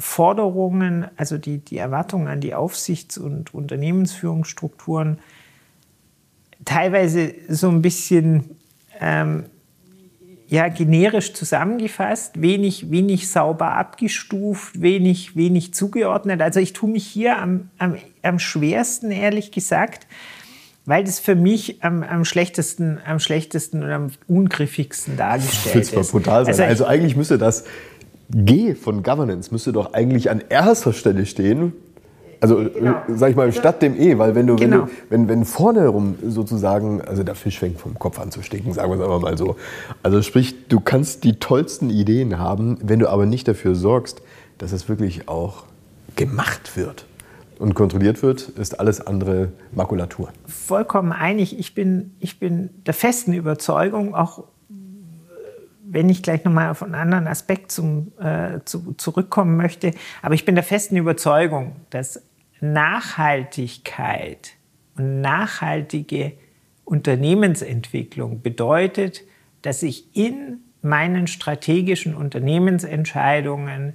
Forderungen, 0.00 1.06
also 1.16 1.38
die, 1.38 1.58
die 1.58 1.76
Erwartungen 1.76 2.28
an 2.28 2.40
die 2.40 2.54
Aufsichts- 2.54 3.18
und 3.18 3.52
Unternehmensführungsstrukturen 3.52 5.18
teilweise 6.64 7.34
so 7.48 7.68
ein 7.68 7.82
bisschen 7.82 8.56
ähm, 9.00 9.46
ja, 10.48 10.68
generisch 10.68 11.34
zusammengefasst, 11.34 12.40
wenig, 12.40 12.90
wenig 12.90 13.30
sauber 13.30 13.72
abgestuft, 13.72 14.80
wenig, 14.80 15.36
wenig 15.36 15.74
zugeordnet. 15.74 16.40
Also 16.40 16.58
ich 16.58 16.72
tue 16.72 16.88
mich 16.88 17.06
hier 17.06 17.38
am, 17.38 17.68
am, 17.76 17.96
am 18.22 18.38
schwersten, 18.38 19.10
ehrlich 19.10 19.52
gesagt, 19.52 20.06
weil 20.86 21.04
das 21.04 21.20
für 21.20 21.34
mich 21.34 21.84
am, 21.84 22.02
am, 22.02 22.24
schlechtesten, 22.24 22.98
am 23.06 23.20
schlechtesten 23.20 23.82
und 23.82 23.90
am 23.90 24.10
ungriffigsten 24.26 25.18
dargestellt 25.18 25.76
ist. 25.76 25.94
Das 25.94 26.12
brutal 26.12 26.46
sein. 26.46 26.52
Also, 26.52 26.62
also 26.62 26.86
eigentlich 26.86 27.14
müsste 27.14 27.36
das 27.36 27.64
G 28.30 28.74
von 28.74 29.02
Governance 29.02 29.50
müsste 29.50 29.72
doch 29.72 29.94
eigentlich 29.94 30.30
an 30.30 30.42
erster 30.48 30.92
Stelle 30.92 31.24
stehen, 31.24 31.72
also, 32.40 32.60
äh, 32.60 32.70
genau. 32.70 33.02
sag 33.08 33.30
ich 33.30 33.36
mal, 33.36 33.52
statt 33.52 33.82
dem 33.82 33.98
E, 33.98 34.18
weil 34.18 34.34
wenn 34.34 34.46
du, 34.46 34.56
genau. 34.56 34.80
wenn, 34.80 34.86
du 34.86 34.92
wenn, 35.10 35.28
wenn 35.28 35.44
vorne 35.44 35.88
rum 35.88 36.16
sozusagen, 36.26 37.00
also 37.02 37.22
der 37.22 37.34
Fisch 37.34 37.58
fängt 37.58 37.80
vom 37.80 37.98
Kopf 37.98 38.18
an 38.20 38.30
zu 38.30 38.42
stinken, 38.42 38.72
sagen 38.72 38.90
wir 38.90 38.96
es 38.96 39.02
einfach 39.02 39.20
mal 39.20 39.36
so. 39.36 39.56
Also 40.02 40.22
sprich, 40.22 40.68
du 40.68 40.80
kannst 40.80 41.24
die 41.24 41.38
tollsten 41.38 41.90
Ideen 41.90 42.38
haben, 42.38 42.78
wenn 42.82 42.98
du 42.98 43.08
aber 43.08 43.26
nicht 43.26 43.48
dafür 43.48 43.74
sorgst, 43.74 44.22
dass 44.58 44.72
es 44.72 44.88
wirklich 44.88 45.28
auch 45.28 45.64
gemacht 46.16 46.76
wird 46.76 47.06
und 47.58 47.74
kontrolliert 47.74 48.22
wird, 48.22 48.48
ist 48.50 48.78
alles 48.78 49.04
andere 49.04 49.52
Makulatur. 49.72 50.30
Vollkommen 50.46 51.12
einig. 51.12 51.58
Ich 51.58 51.74
bin, 51.74 52.14
ich 52.20 52.38
bin 52.38 52.70
der 52.86 52.94
festen 52.94 53.32
Überzeugung, 53.32 54.14
auch 54.14 54.44
wenn 55.90 56.08
ich 56.08 56.22
gleich 56.22 56.44
nochmal 56.44 56.70
auf 56.70 56.82
einen 56.82 56.94
anderen 56.94 57.26
Aspekt 57.26 57.72
zum, 57.72 58.12
äh, 58.20 58.60
zu, 58.64 58.94
zurückkommen 58.98 59.56
möchte, 59.56 59.92
aber 60.22 60.34
ich 60.34 60.44
bin 60.44 60.54
der 60.54 60.64
festen 60.64 60.96
Überzeugung, 60.96 61.76
dass 61.90 62.22
Nachhaltigkeit 62.60 64.54
und 64.96 65.20
nachhaltige 65.20 66.32
Unternehmensentwicklung 66.84 68.42
bedeutet, 68.42 69.22
dass 69.62 69.82
ich 69.82 70.16
in 70.16 70.58
meinen 70.82 71.26
strategischen 71.26 72.14
Unternehmensentscheidungen 72.14 73.94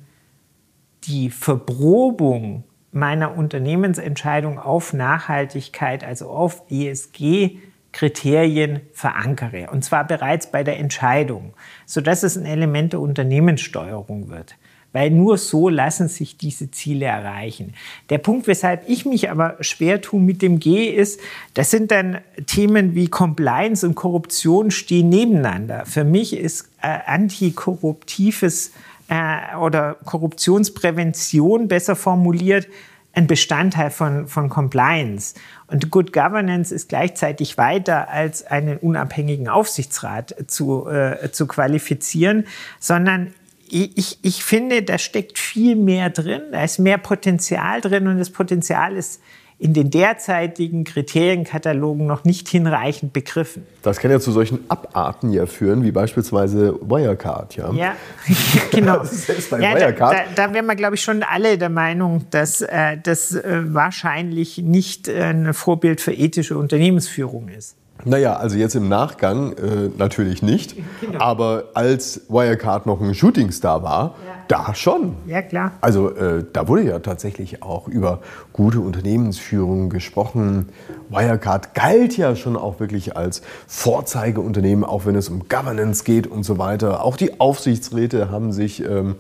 die 1.06 1.30
Verprobung 1.30 2.64
meiner 2.92 3.36
Unternehmensentscheidung 3.36 4.60
auf 4.60 4.94
Nachhaltigkeit, 4.94 6.04
also 6.04 6.30
auf 6.30 6.64
ESG-Kriterien 6.70 8.82
verankere. 8.94 9.70
Und 9.72 9.84
zwar 9.84 10.06
bereits 10.06 10.52
bei 10.52 10.64
der 10.64 10.80
Entscheidung, 10.80 11.54
sodass 11.86 12.24
es 12.24 12.38
ein 12.38 12.46
Element 12.46 12.94
der 12.94 13.02
Unternehmenssteuerung 13.02 14.30
wird 14.30 14.56
weil 14.94 15.10
nur 15.10 15.38
so 15.38 15.68
lassen 15.68 16.08
sich 16.08 16.38
diese 16.38 16.72
Ziele 16.72 17.06
erreichen. 17.06 17.74
Der 18.10 18.20
Punkt, 18.20 18.48
weshalb 18.48 18.88
ich 18.88 19.06
mich 19.06 19.30
aber 19.30 19.58
schwer 19.60 20.02
tue 20.02 20.22
mit 20.22 20.42
dem 20.42 20.60
G, 20.60 20.90
ist, 20.90 21.20
das 21.56 21.72
sind 21.72 21.92
dann 21.92 22.20
Themen 22.46 22.96
wie 22.96 23.08
Compliance 23.08 23.86
und 23.86 23.96
Korruption 23.96 24.72
stehen 24.72 25.10
nebeneinander. 25.10 25.86
Für 25.86 26.04
mich 26.04 26.38
ist 26.38 26.70
äh, 26.82 27.00
antikorruptives 27.06 28.72
äh, 29.10 29.58
oder 29.58 29.98
Korruptionsprävention 30.06 31.68
besser 31.68 31.96
formuliert 31.96 32.68
ein 33.14 33.28
Bestandteil 33.28 33.92
von, 33.92 34.28
von 34.28 34.50
Compliance. 34.50 35.36
Und 35.68 35.92
Good 35.92 36.14
Governance 36.14 36.74
ist 36.74 36.90
gleichzeitig 36.90 37.58
weiter 37.58 38.10
als 38.10 38.44
einen 38.46 38.78
unabhängigen 38.78 39.48
Aufsichtsrat 39.48 40.36
zu, 40.48 40.88
äh, 40.88 41.32
zu 41.32 41.48
qualifizieren, 41.48 42.48
sondern 42.80 43.34
ich, 43.70 44.20
ich 44.22 44.44
finde, 44.44 44.84
da 44.84 44.98
steckt 44.98 45.40
viel 45.40 45.76
mehr 45.76 46.10
drin, 46.10 46.42
da 46.52 46.64
ist 46.64 46.80
mehr 46.80 46.98
Potenzial 46.98 47.82
drin 47.82 48.08
und 48.08 48.20
das 48.20 48.30
Potenzial 48.30 48.96
ist 48.96 49.22
in 49.60 49.74
den 49.74 49.90
derzeitigen 49.90 50.84
Kriterienkatalogen 50.84 52.06
noch 52.06 52.26
nicht 52.26 52.50
hinreichend 52.50 53.14
begriffen. 53.14 53.66
Das 53.82 54.00
kann 54.00 54.12
ja 54.12 54.20
zu 54.20 54.32
solchen 54.32 54.60
Abarten 54.68 55.32
ja 55.32 55.46
führen, 55.46 55.84
wie 55.84 55.92
beispielsweise 55.92 56.78
Wirecard. 56.82 57.56
Ja, 57.56 57.72
ja 57.72 57.96
genau. 58.72 59.04
Selbst 59.04 59.50
bei 59.52 59.62
ja, 59.62 59.74
Wirecard. 59.74 60.14
Da, 60.36 60.48
da 60.48 60.54
wären 60.54 60.66
wir, 60.66 60.76
glaube 60.76 60.96
ich, 60.96 61.02
schon 61.02 61.24
alle 61.24 61.58
der 61.58 61.70
Meinung, 61.70 62.26
dass 62.32 62.62
äh, 62.62 62.98
das 63.02 63.36
äh, 63.36 63.62
wahrscheinlich 63.74 64.58
nicht 64.58 65.08
äh, 65.08 65.24
ein 65.24 65.54
Vorbild 65.54 66.02
für 66.02 66.12
ethische 66.12 66.58
Unternehmensführung 66.58 67.48
ist. 67.48 67.78
Naja, 68.06 68.36
also 68.36 68.58
jetzt 68.58 68.76
im 68.76 68.90
Nachgang 68.90 69.54
äh, 69.54 69.90
natürlich 69.98 70.42
nicht. 70.42 70.76
Genau. 71.02 71.20
Aber 71.20 71.66
als 71.74 72.22
Wirecard 72.30 72.86
noch 72.86 73.02
ein 73.02 73.14
Shootingstar 73.14 73.84
war, 73.84 74.16
ja. 74.26 74.34
da 74.48 74.74
schon. 74.74 75.18
Ja, 75.28 75.42
klar. 75.42 75.74
Also 75.82 76.16
äh, 76.16 76.46
da 76.54 76.70
wurde 76.70 76.84
ja 76.84 77.00
tatsächlich 77.00 77.62
auch 77.62 77.90
über 77.90 78.20
gute 78.54 78.80
Unternehmensführung 78.80 79.90
gesprochen. 79.90 80.70
Wirecard 81.10 81.76
galt 81.76 82.16
ja 82.16 82.38
schon 82.38 82.56
auch 82.56 82.80
wirklich 82.80 83.18
als 83.18 83.42
Vorzeigeunternehmen, 83.68 84.86
auch 84.86 85.06
wenn 85.06 85.16
es 85.16 85.28
um 85.28 85.50
Governance 85.50 86.06
geht 86.06 86.26
und 86.26 86.44
so 86.44 86.58
weiter. 86.58 87.04
Auch 87.04 87.18
die 87.18 87.42
Aufsichtsräte 87.42 88.32
haben 88.32 88.54
sich 88.54 88.82
ähm, 88.84 89.16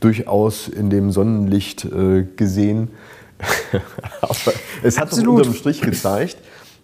durchaus 0.00 0.66
in 0.66 0.90
dem 0.90 1.12
Sonnenlicht 1.12 1.84
äh, 1.84 2.26
gesehen. 2.36 2.90
Aber 4.20 4.34
es 4.82 4.98
hat 4.98 5.08
Absolut. 5.08 5.38
unterm 5.38 5.54
Strich 5.54 5.80
gezeigt, 5.80 6.36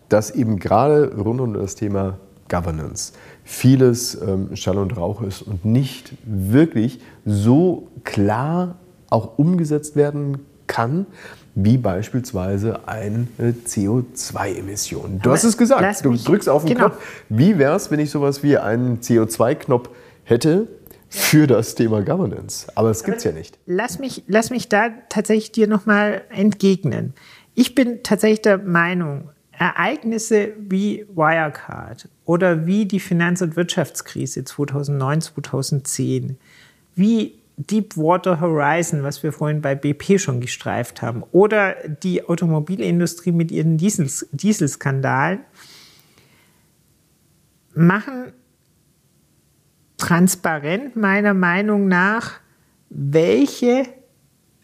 dass 0.08 0.30
eben 0.30 0.58
gerade 0.58 1.14
rund 1.16 1.40
um 1.40 1.54
das 1.54 1.74
Thema 1.74 2.18
Governance 2.48 3.12
vieles 3.44 4.20
ähm, 4.20 4.56
Schall 4.56 4.78
und 4.78 4.96
Rauch 4.96 5.22
ist 5.22 5.42
und 5.42 5.64
nicht 5.64 6.12
wirklich 6.24 7.00
so 7.24 7.88
klar 8.04 8.76
auch 9.10 9.38
umgesetzt 9.38 9.96
werden 9.96 10.38
kann, 10.66 11.06
wie 11.54 11.76
beispielsweise 11.76 12.86
eine 12.86 13.26
CO2-Emission. 13.40 15.20
Du 15.22 15.30
hast 15.30 15.44
es 15.44 15.56
gesagt, 15.56 16.04
du 16.04 16.14
drückst 16.14 16.48
auf 16.48 16.64
den 16.64 16.76
genau. 16.76 16.90
Knopf. 16.90 17.02
Wie 17.28 17.58
wäre 17.58 17.74
es, 17.74 17.90
wenn 17.90 17.98
ich 17.98 18.10
sowas 18.10 18.42
wie 18.42 18.58
einen 18.58 19.00
CO2-Knopf 19.00 19.88
hätte 20.24 20.68
für 21.08 21.46
das 21.46 21.74
Thema 21.74 22.02
Governance? 22.02 22.68
Aber 22.74 22.90
es 22.90 23.02
gibt 23.02 23.18
es 23.18 23.24
ja 23.24 23.32
nicht. 23.32 23.58
Lass 23.66 23.98
mich, 23.98 24.22
lass 24.28 24.50
mich 24.50 24.68
da 24.68 24.90
tatsächlich 25.08 25.50
dir 25.50 25.66
nochmal 25.66 26.22
entgegnen. 26.30 27.14
Ich 27.54 27.74
bin 27.74 28.04
tatsächlich 28.04 28.42
der 28.42 28.58
Meinung, 28.58 29.30
Ereignisse 29.58 30.52
wie 30.58 31.04
Wirecard 31.14 32.08
oder 32.24 32.66
wie 32.66 32.86
die 32.86 33.00
Finanz- 33.00 33.42
und 33.42 33.56
Wirtschaftskrise 33.56 34.44
2009, 34.44 35.20
2010, 35.20 36.38
wie 36.94 37.34
Deepwater 37.56 38.40
Horizon, 38.40 39.02
was 39.02 39.24
wir 39.24 39.32
vorhin 39.32 39.60
bei 39.60 39.74
BP 39.74 40.20
schon 40.20 40.40
gestreift 40.40 41.02
haben, 41.02 41.24
oder 41.32 41.74
die 41.88 42.24
Automobilindustrie 42.24 43.32
mit 43.32 43.50
ihren 43.50 43.76
Diesels, 43.78 44.28
Dieselskandalen, 44.30 45.40
machen 47.74 48.32
transparent 49.96 50.94
meiner 50.94 51.34
Meinung 51.34 51.88
nach, 51.88 52.34
welche 52.90 53.86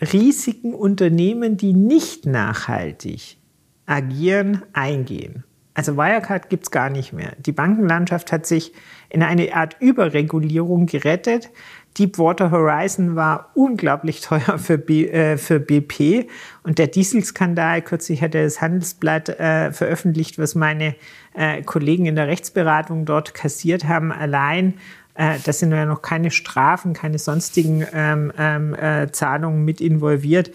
Risiken 0.00 0.72
Unternehmen, 0.72 1.56
die 1.56 1.72
nicht 1.72 2.26
nachhaltig 2.26 3.38
agieren, 3.86 4.62
eingehen. 4.72 5.44
Also 5.74 5.96
Wirecard 5.96 6.50
gibt 6.50 6.64
es 6.64 6.70
gar 6.70 6.88
nicht 6.88 7.12
mehr. 7.12 7.32
Die 7.38 7.52
Bankenlandschaft 7.52 8.30
hat 8.30 8.46
sich 8.46 8.72
in 9.10 9.22
eine 9.22 9.54
Art 9.54 9.76
Überregulierung 9.80 10.86
gerettet. 10.86 11.50
Deepwater 11.98 12.50
Horizon 12.50 13.16
war 13.16 13.50
unglaublich 13.54 14.20
teuer 14.20 14.58
für, 14.58 14.78
B, 14.78 15.06
äh, 15.06 15.36
für 15.36 15.60
BP 15.60 16.28
und 16.62 16.78
der 16.78 16.88
Dieselskandal, 16.88 17.82
kürzlich 17.82 18.22
hat 18.22 18.34
das 18.34 18.60
Handelsblatt 18.60 19.28
äh, 19.28 19.72
veröffentlicht, 19.72 20.38
was 20.38 20.54
meine 20.54 20.96
äh, 21.34 21.62
Kollegen 21.62 22.06
in 22.06 22.16
der 22.16 22.26
Rechtsberatung 22.26 23.04
dort 23.04 23.34
kassiert 23.34 23.84
haben, 23.84 24.10
allein 24.10 24.74
äh, 25.14 25.38
da 25.44 25.52
sind 25.52 25.70
ja 25.70 25.86
noch 25.86 26.02
keine 26.02 26.30
Strafen, 26.32 26.92
keine 26.92 27.18
sonstigen 27.18 27.86
ähm, 27.92 28.32
ähm, 28.36 28.74
äh, 28.74 29.10
Zahlungen 29.12 29.64
mit 29.64 29.80
involviert. 29.80 30.50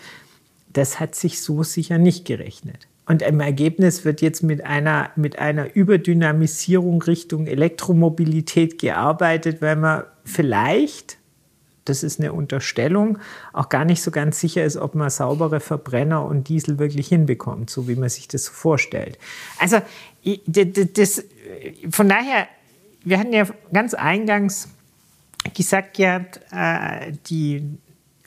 Das 0.73 0.99
hat 0.99 1.15
sich 1.15 1.41
so 1.41 1.63
sicher 1.63 1.97
nicht 1.97 2.25
gerechnet. 2.25 2.88
Und 3.09 3.21
im 3.23 3.39
Ergebnis 3.39 4.05
wird 4.05 4.21
jetzt 4.21 4.43
mit 4.43 4.63
einer, 4.63 5.09
mit 5.15 5.39
einer 5.39 5.75
Überdynamisierung 5.75 7.01
Richtung 7.01 7.47
Elektromobilität 7.47 8.77
gearbeitet, 8.77 9.63
weil 9.63 9.77
man 9.77 10.03
vielleicht, 10.23 11.17
das 11.85 12.03
ist 12.03 12.19
eine 12.19 12.33
Unterstellung, 12.33 13.17
auch 13.51 13.69
gar 13.69 13.83
nicht 13.83 14.03
so 14.03 14.11
ganz 14.11 14.39
sicher 14.39 14.63
ist, 14.63 14.77
ob 14.77 14.93
man 14.93 15.09
saubere 15.09 15.59
Verbrenner 15.59 16.23
und 16.23 16.49
Diesel 16.49 16.77
wirklich 16.77 17.07
hinbekommt, 17.07 17.71
so 17.71 17.87
wie 17.87 17.95
man 17.95 18.09
sich 18.09 18.27
das 18.27 18.45
so 18.45 18.51
vorstellt. 18.51 19.17
Also 19.57 19.81
das, 20.45 21.23
von 21.89 22.09
daher, 22.09 22.47
wir 23.03 23.17
hatten 23.17 23.33
ja 23.33 23.47
ganz 23.73 23.95
eingangs 23.95 24.69
gesagt, 25.55 25.97
ja, 25.97 26.23
äh, 26.51 27.13
die 27.25 27.79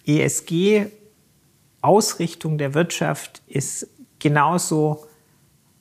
ESG-Ausrichtung 0.07 2.59
der 2.59 2.75
Wirtschaft 2.75 3.43
ist 3.47 3.87
genauso 4.23 5.05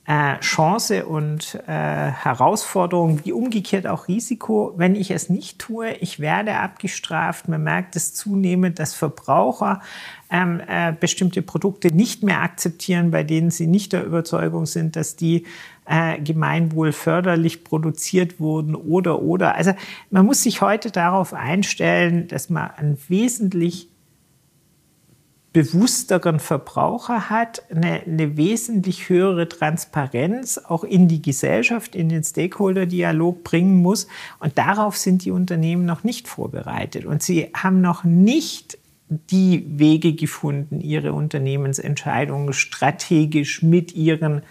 äh, 0.08 0.40
Chance 0.40 1.06
und 1.06 1.56
äh, 1.68 1.72
Herausforderung 1.72 3.24
wie 3.24 3.32
umgekehrt 3.32 3.86
auch 3.86 4.08
Risiko. 4.08 4.74
Wenn 4.76 4.96
ich 4.96 5.12
es 5.12 5.30
nicht 5.30 5.60
tue, 5.60 5.94
ich 5.94 6.20
werde 6.20 6.58
abgestraft. 6.58 7.48
Man 7.48 7.64
merkt 7.64 7.96
es 7.96 8.16
zunehmend, 8.16 8.80
dass 8.80 8.96
Verbraucher 8.96 9.82
ähm, 10.32 10.60
äh, 10.68 10.92
bestimmte 11.00 11.44
Produkte 11.44 11.96
nicht 11.96 12.24
mehr 12.24 12.42
akzeptieren, 12.42 13.12
bei 13.12 13.24
denen 13.24 13.52
sie 13.52 13.68
nicht 13.68 13.94
der 13.94 14.04
Überzeugung 14.04 14.66
sind, 14.66 14.96
dass 14.96 15.16
die 15.16 15.46
äh, 15.86 16.20
gemeinwohlförderlich 16.20 17.64
produziert 17.64 18.40
wurden 18.40 18.76
oder 18.76 19.22
oder. 19.22 19.54
Also 19.54 19.74
man 20.10 20.26
muss 20.26 20.42
sich 20.42 20.62
heute 20.62 20.90
darauf 20.90 21.34
einstellen, 21.34 22.28
dass 22.28 22.50
man 22.50 22.72
ein 22.76 22.98
wesentlich 23.08 23.91
bewussteren 25.54 26.40
Verbraucher 26.40 27.30
hat, 27.30 27.64
eine, 27.70 28.04
eine, 28.04 28.38
wesentlich 28.38 29.10
höhere 29.10 29.50
Transparenz 29.50 30.58
auch 30.58 30.86
in 30.86 31.10
die 31.10 31.22
Gesellschaft, 31.22 31.94
in 31.94 32.08
den 32.08 32.24
Stakeholder-Dialog 32.24 33.44
bringen 33.44 33.82
muss. 33.82 34.08
Und 34.40 34.58
darauf 34.58 34.96
sind 34.96 35.26
die 35.26 35.32
Unternehmen 35.32 35.86
noch 35.86 36.06
nicht 36.06 36.30
vorbereitet. 36.30 37.06
Und 37.06 37.22
sie 37.22 37.50
haben 37.54 37.82
noch 37.82 38.06
nicht 38.06 38.78
die 39.10 39.66
Wege 39.78 40.14
gefunden, 40.14 40.80
ihre 40.80 41.12
Unternehmensentscheidungen 41.12 42.54
strategisch 42.54 43.62
mit 43.62 43.94
ihren 43.94 44.44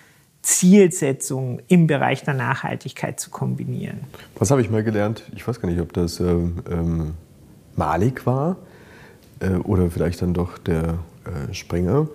Zielsetzungen 0.42 1.62
im 1.68 1.86
Bereich 1.86 2.24
der 2.24 2.34
Nachhaltigkeit 2.34 3.18
zu 3.18 3.30
kombinieren. 3.30 4.01
Was 4.38 4.51
habe 4.51 4.61
ich 4.61 4.68
mal 4.68 4.84
gelernt? 4.84 5.22
Ich 5.34 5.48
weiß 5.48 5.62
gar 5.62 5.70
nicht, 5.70 5.80
ob 5.80 5.94
das 5.94 6.20
ähm, 6.20 6.62
ähm 6.70 7.14
Malik 7.76 8.26
war 8.26 8.57
äh, 9.41 9.51
oder 9.64 9.91
vielleicht 9.91 10.22
dann 10.22 10.34
doch 10.34 10.59
der 10.59 10.99
äh, 11.24 11.53
Springer, 11.53 12.09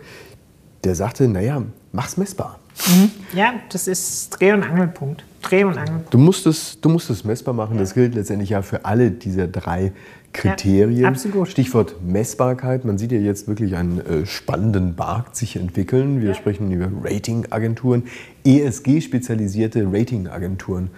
der 0.83 0.95
sagte, 0.95 1.27
naja, 1.27 1.63
mach's 1.91 2.17
messbar. 2.17 2.59
Mhm. 2.87 3.11
Ja, 3.33 3.53
das 3.71 3.87
ist 3.87 4.29
Dreh- 4.31 4.53
und 4.53 4.63
Angelpunkt. 4.63 5.23
Dreh- 5.41 5.63
und 5.63 5.77
Angelpunkt. 5.77 6.13
Du 6.13 6.17
musst 6.17 6.45
es, 6.45 6.79
du 6.81 6.89
musst 6.89 7.09
es 7.09 7.23
messbar 7.23 7.53
machen. 7.53 7.75
Ja. 7.75 7.81
Das 7.81 7.93
gilt 7.93 8.15
letztendlich 8.15 8.49
ja 8.49 8.61
für 8.61 8.85
alle 8.85 9.11
dieser 9.11 9.47
drei 9.47 9.93
Kriterien. 10.33 11.03
Ja, 11.03 11.07
absolut. 11.07 11.47
Stichwort 11.47 11.95
Messbarkeit. 12.03 12.83
Man 12.83 12.97
sieht 12.97 13.11
ja 13.11 13.19
jetzt 13.19 13.47
wirklich 13.47 13.75
einen 13.75 13.99
äh, 13.99 14.25
spannenden 14.25 14.95
Markt 14.97 15.35
sich 15.35 15.55
entwickeln. 15.55 16.21
Wir 16.21 16.29
ja. 16.29 16.35
sprechen 16.35 16.71
über 16.71 16.89
Ratingagenturen, 17.03 18.03
ESG-spezialisierte 18.45 19.87
Ratingagenturen. 19.91 20.89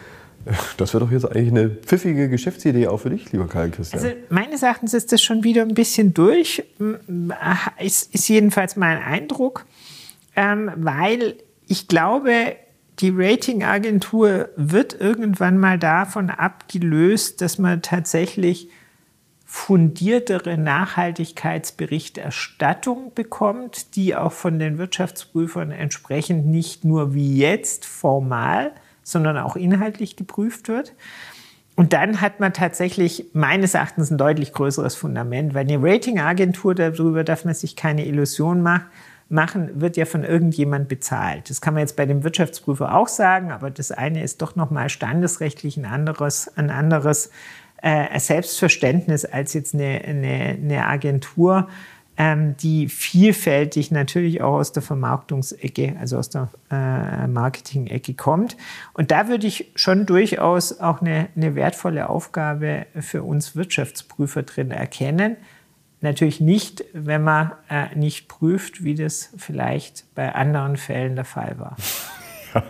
Das 0.77 0.93
wäre 0.93 1.03
doch 1.03 1.11
jetzt 1.11 1.25
eigentlich 1.25 1.49
eine 1.49 1.69
pfiffige 1.69 2.29
Geschäftsidee 2.29 2.87
auch 2.87 2.99
für 2.99 3.09
dich, 3.09 3.31
lieber 3.31 3.47
Karl 3.47 3.69
Christian. 3.69 4.01
Also 4.01 4.15
meines 4.29 4.63
Erachtens 4.63 4.93
ist 4.93 5.11
das 5.11 5.21
schon 5.21 5.43
wieder 5.43 5.63
ein 5.63 5.73
bisschen 5.73 6.13
durch, 6.13 6.63
ist, 7.79 8.13
ist 8.13 8.29
jedenfalls 8.29 8.75
mein 8.75 9.01
Eindruck, 9.01 9.65
ähm, 10.35 10.71
weil 10.75 11.35
ich 11.67 11.87
glaube, 11.87 12.55
die 12.99 13.11
Ratingagentur 13.13 14.49
wird 14.55 14.99
irgendwann 14.99 15.57
mal 15.57 15.77
davon 15.77 16.29
abgelöst, 16.29 17.41
dass 17.41 17.57
man 17.57 17.81
tatsächlich 17.81 18.69
fundiertere 19.45 20.57
Nachhaltigkeitsberichterstattung 20.57 23.13
bekommt, 23.13 23.95
die 23.95 24.15
auch 24.15 24.33
von 24.33 24.59
den 24.59 24.77
Wirtschaftsprüfern 24.77 25.71
entsprechend 25.71 26.47
nicht 26.47 26.83
nur 26.83 27.13
wie 27.13 27.37
jetzt 27.37 27.85
formal, 27.85 28.73
sondern 29.07 29.37
auch 29.37 29.55
inhaltlich 29.55 30.17
geprüft 30.17 30.67
wird. 30.67 30.93
Und 31.75 31.93
dann 31.93 32.19
hat 32.19 32.39
man 32.39 32.53
tatsächlich 32.53 33.27
meines 33.33 33.73
Erachtens 33.73 34.11
ein 34.11 34.17
deutlich 34.17 34.51
größeres 34.51 34.95
Fundament, 34.95 35.53
weil 35.53 35.65
eine 35.65 35.81
Ratingagentur, 35.81 36.75
darüber 36.75 37.23
darf 37.23 37.45
man 37.45 37.53
sich 37.53 37.75
keine 37.75 38.05
Illusion 38.05 38.61
machen, 38.61 39.69
wird 39.79 39.95
ja 39.95 40.05
von 40.05 40.23
irgendjemand 40.23 40.89
bezahlt. 40.89 41.49
Das 41.49 41.61
kann 41.61 41.73
man 41.73 41.81
jetzt 41.81 41.95
bei 41.95 42.05
dem 42.05 42.23
Wirtschaftsprüfer 42.23 42.95
auch 42.95 43.07
sagen, 43.07 43.51
aber 43.51 43.69
das 43.69 43.91
eine 43.91 44.23
ist 44.23 44.41
doch 44.41 44.55
nochmal 44.55 44.89
standesrechtlich 44.89 45.77
ein 45.77 45.85
anderes, 45.85 46.51
ein 46.57 46.69
anderes 46.69 47.31
äh, 47.81 48.19
Selbstverständnis 48.19 49.23
als 49.23 49.53
jetzt 49.53 49.73
eine, 49.73 50.01
eine, 50.03 50.57
eine 50.61 50.85
Agentur, 50.85 51.69
die 52.19 52.89
vielfältig 52.89 53.91
natürlich 53.91 54.41
auch 54.41 54.55
aus 54.55 54.71
der 54.71 54.81
Vermarktungsecke, 54.81 55.95
also 55.99 56.17
aus 56.17 56.29
der 56.29 56.49
äh, 56.71 57.27
Marketing-Ecke 57.27 58.15
kommt. 58.15 58.57
Und 58.93 59.11
da 59.11 59.27
würde 59.27 59.45
ich 59.45 59.71
schon 59.75 60.05
durchaus 60.07 60.79
auch 60.79 61.01
eine, 61.01 61.29
eine 61.35 61.53
wertvolle 61.53 62.09
Aufgabe 62.09 62.87
für 62.99 63.21
uns 63.21 63.55
Wirtschaftsprüfer 63.55 64.43
drin 64.43 64.71
erkennen. 64.71 65.37
Natürlich 66.01 66.39
nicht, 66.39 66.85
wenn 66.93 67.23
man 67.23 67.51
äh, 67.69 67.95
nicht 67.95 68.27
prüft, 68.27 68.83
wie 68.83 68.95
das 68.95 69.29
vielleicht 69.37 70.05
bei 70.15 70.33
anderen 70.33 70.77
Fällen 70.77 71.15
der 71.15 71.25
Fall 71.25 71.57
war. 71.59 71.75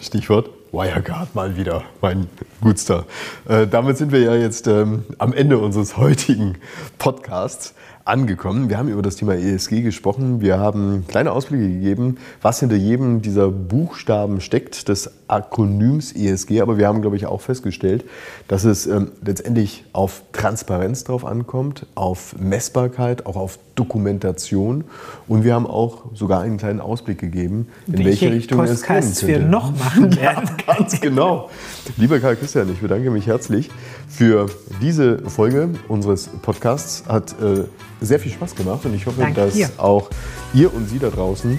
Stichwort 0.00 0.50
Wirecard 0.72 1.34
mal 1.34 1.56
wieder, 1.56 1.82
mein 2.00 2.28
Gutster. 2.60 3.06
Äh, 3.48 3.66
damit 3.66 3.96
sind 3.98 4.12
wir 4.12 4.20
ja 4.20 4.34
jetzt 4.34 4.66
ähm, 4.66 5.04
am 5.18 5.32
Ende 5.32 5.58
unseres 5.58 5.96
heutigen 5.96 6.58
Podcasts 6.98 7.74
angekommen. 8.10 8.68
Wir 8.68 8.76
haben 8.76 8.88
über 8.88 9.02
das 9.02 9.14
Thema 9.14 9.34
ESG 9.34 9.82
gesprochen. 9.82 10.40
Wir 10.40 10.58
haben 10.58 11.04
kleine 11.06 11.30
Ausblicke 11.30 11.68
gegeben, 11.68 12.18
was 12.42 12.58
hinter 12.58 12.74
jedem 12.74 13.22
dieser 13.22 13.50
Buchstaben 13.50 14.40
steckt, 14.40 14.88
des 14.88 15.12
Akronyms 15.28 16.12
ESG. 16.12 16.60
Aber 16.60 16.76
wir 16.76 16.88
haben, 16.88 17.02
glaube 17.02 17.16
ich, 17.16 17.26
auch 17.26 17.40
festgestellt, 17.40 18.04
dass 18.48 18.64
es 18.64 18.88
ähm, 18.88 19.12
letztendlich 19.24 19.84
auf 19.92 20.22
Transparenz 20.32 21.04
drauf 21.04 21.24
ankommt, 21.24 21.86
auf 21.94 22.34
Messbarkeit, 22.36 23.26
auch 23.26 23.36
auf 23.36 23.60
Dokumentation. 23.76 24.84
Und 25.28 25.44
wir 25.44 25.54
haben 25.54 25.66
auch 25.66 26.02
sogar 26.12 26.40
einen 26.40 26.58
kleinen 26.58 26.80
Ausblick 26.80 27.18
gegeben, 27.18 27.68
in 27.86 27.92
welche, 27.92 28.06
welche 28.06 28.32
Richtung 28.32 28.58
Podcasts 28.58 28.84
es 28.84 29.20
gehen 29.20 29.28
könnte. 29.28 29.44
wir 29.44 29.48
noch 29.48 29.78
machen 29.78 30.16
werden. 30.20 30.50
Ja, 30.66 30.74
ganz 30.74 31.00
genau. 31.00 31.48
Lieber 31.96 32.18
Karl 32.18 32.34
Christian, 32.34 32.70
ich 32.72 32.80
bedanke 32.80 33.10
mich 33.10 33.28
herzlich 33.28 33.70
für 34.08 34.46
diese 34.82 35.18
Folge 35.30 35.70
unseres 35.88 36.28
Podcasts. 36.42 37.04
Hat 37.06 37.34
äh, 37.40 37.64
sehr 38.00 38.18
viel 38.18 38.32
Spaß 38.32 38.54
gemacht 38.54 38.84
und 38.84 38.94
ich 38.94 39.06
hoffe, 39.06 39.20
Danke 39.20 39.40
dass 39.40 39.54
dir. 39.54 39.68
auch 39.78 40.10
ihr 40.54 40.72
und 40.72 40.88
Sie 40.88 40.98
da 40.98 41.10
draußen 41.10 41.58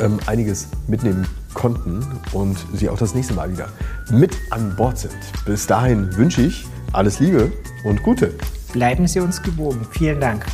ähm, 0.00 0.18
einiges 0.26 0.68
mitnehmen 0.88 1.26
konnten 1.54 2.04
und 2.32 2.56
Sie 2.72 2.88
auch 2.88 2.98
das 2.98 3.14
nächste 3.14 3.34
Mal 3.34 3.50
wieder 3.52 3.68
mit 4.10 4.36
an 4.50 4.74
Bord 4.76 4.98
sind. 4.98 5.14
Bis 5.46 5.66
dahin 5.66 6.14
wünsche 6.16 6.42
ich 6.42 6.66
alles 6.92 7.20
Liebe 7.20 7.52
und 7.84 8.02
Gute. 8.02 8.34
Bleiben 8.72 9.06
Sie 9.06 9.20
uns 9.20 9.40
gewogen. 9.42 9.86
Vielen 9.92 10.20
Dank. 10.20 10.44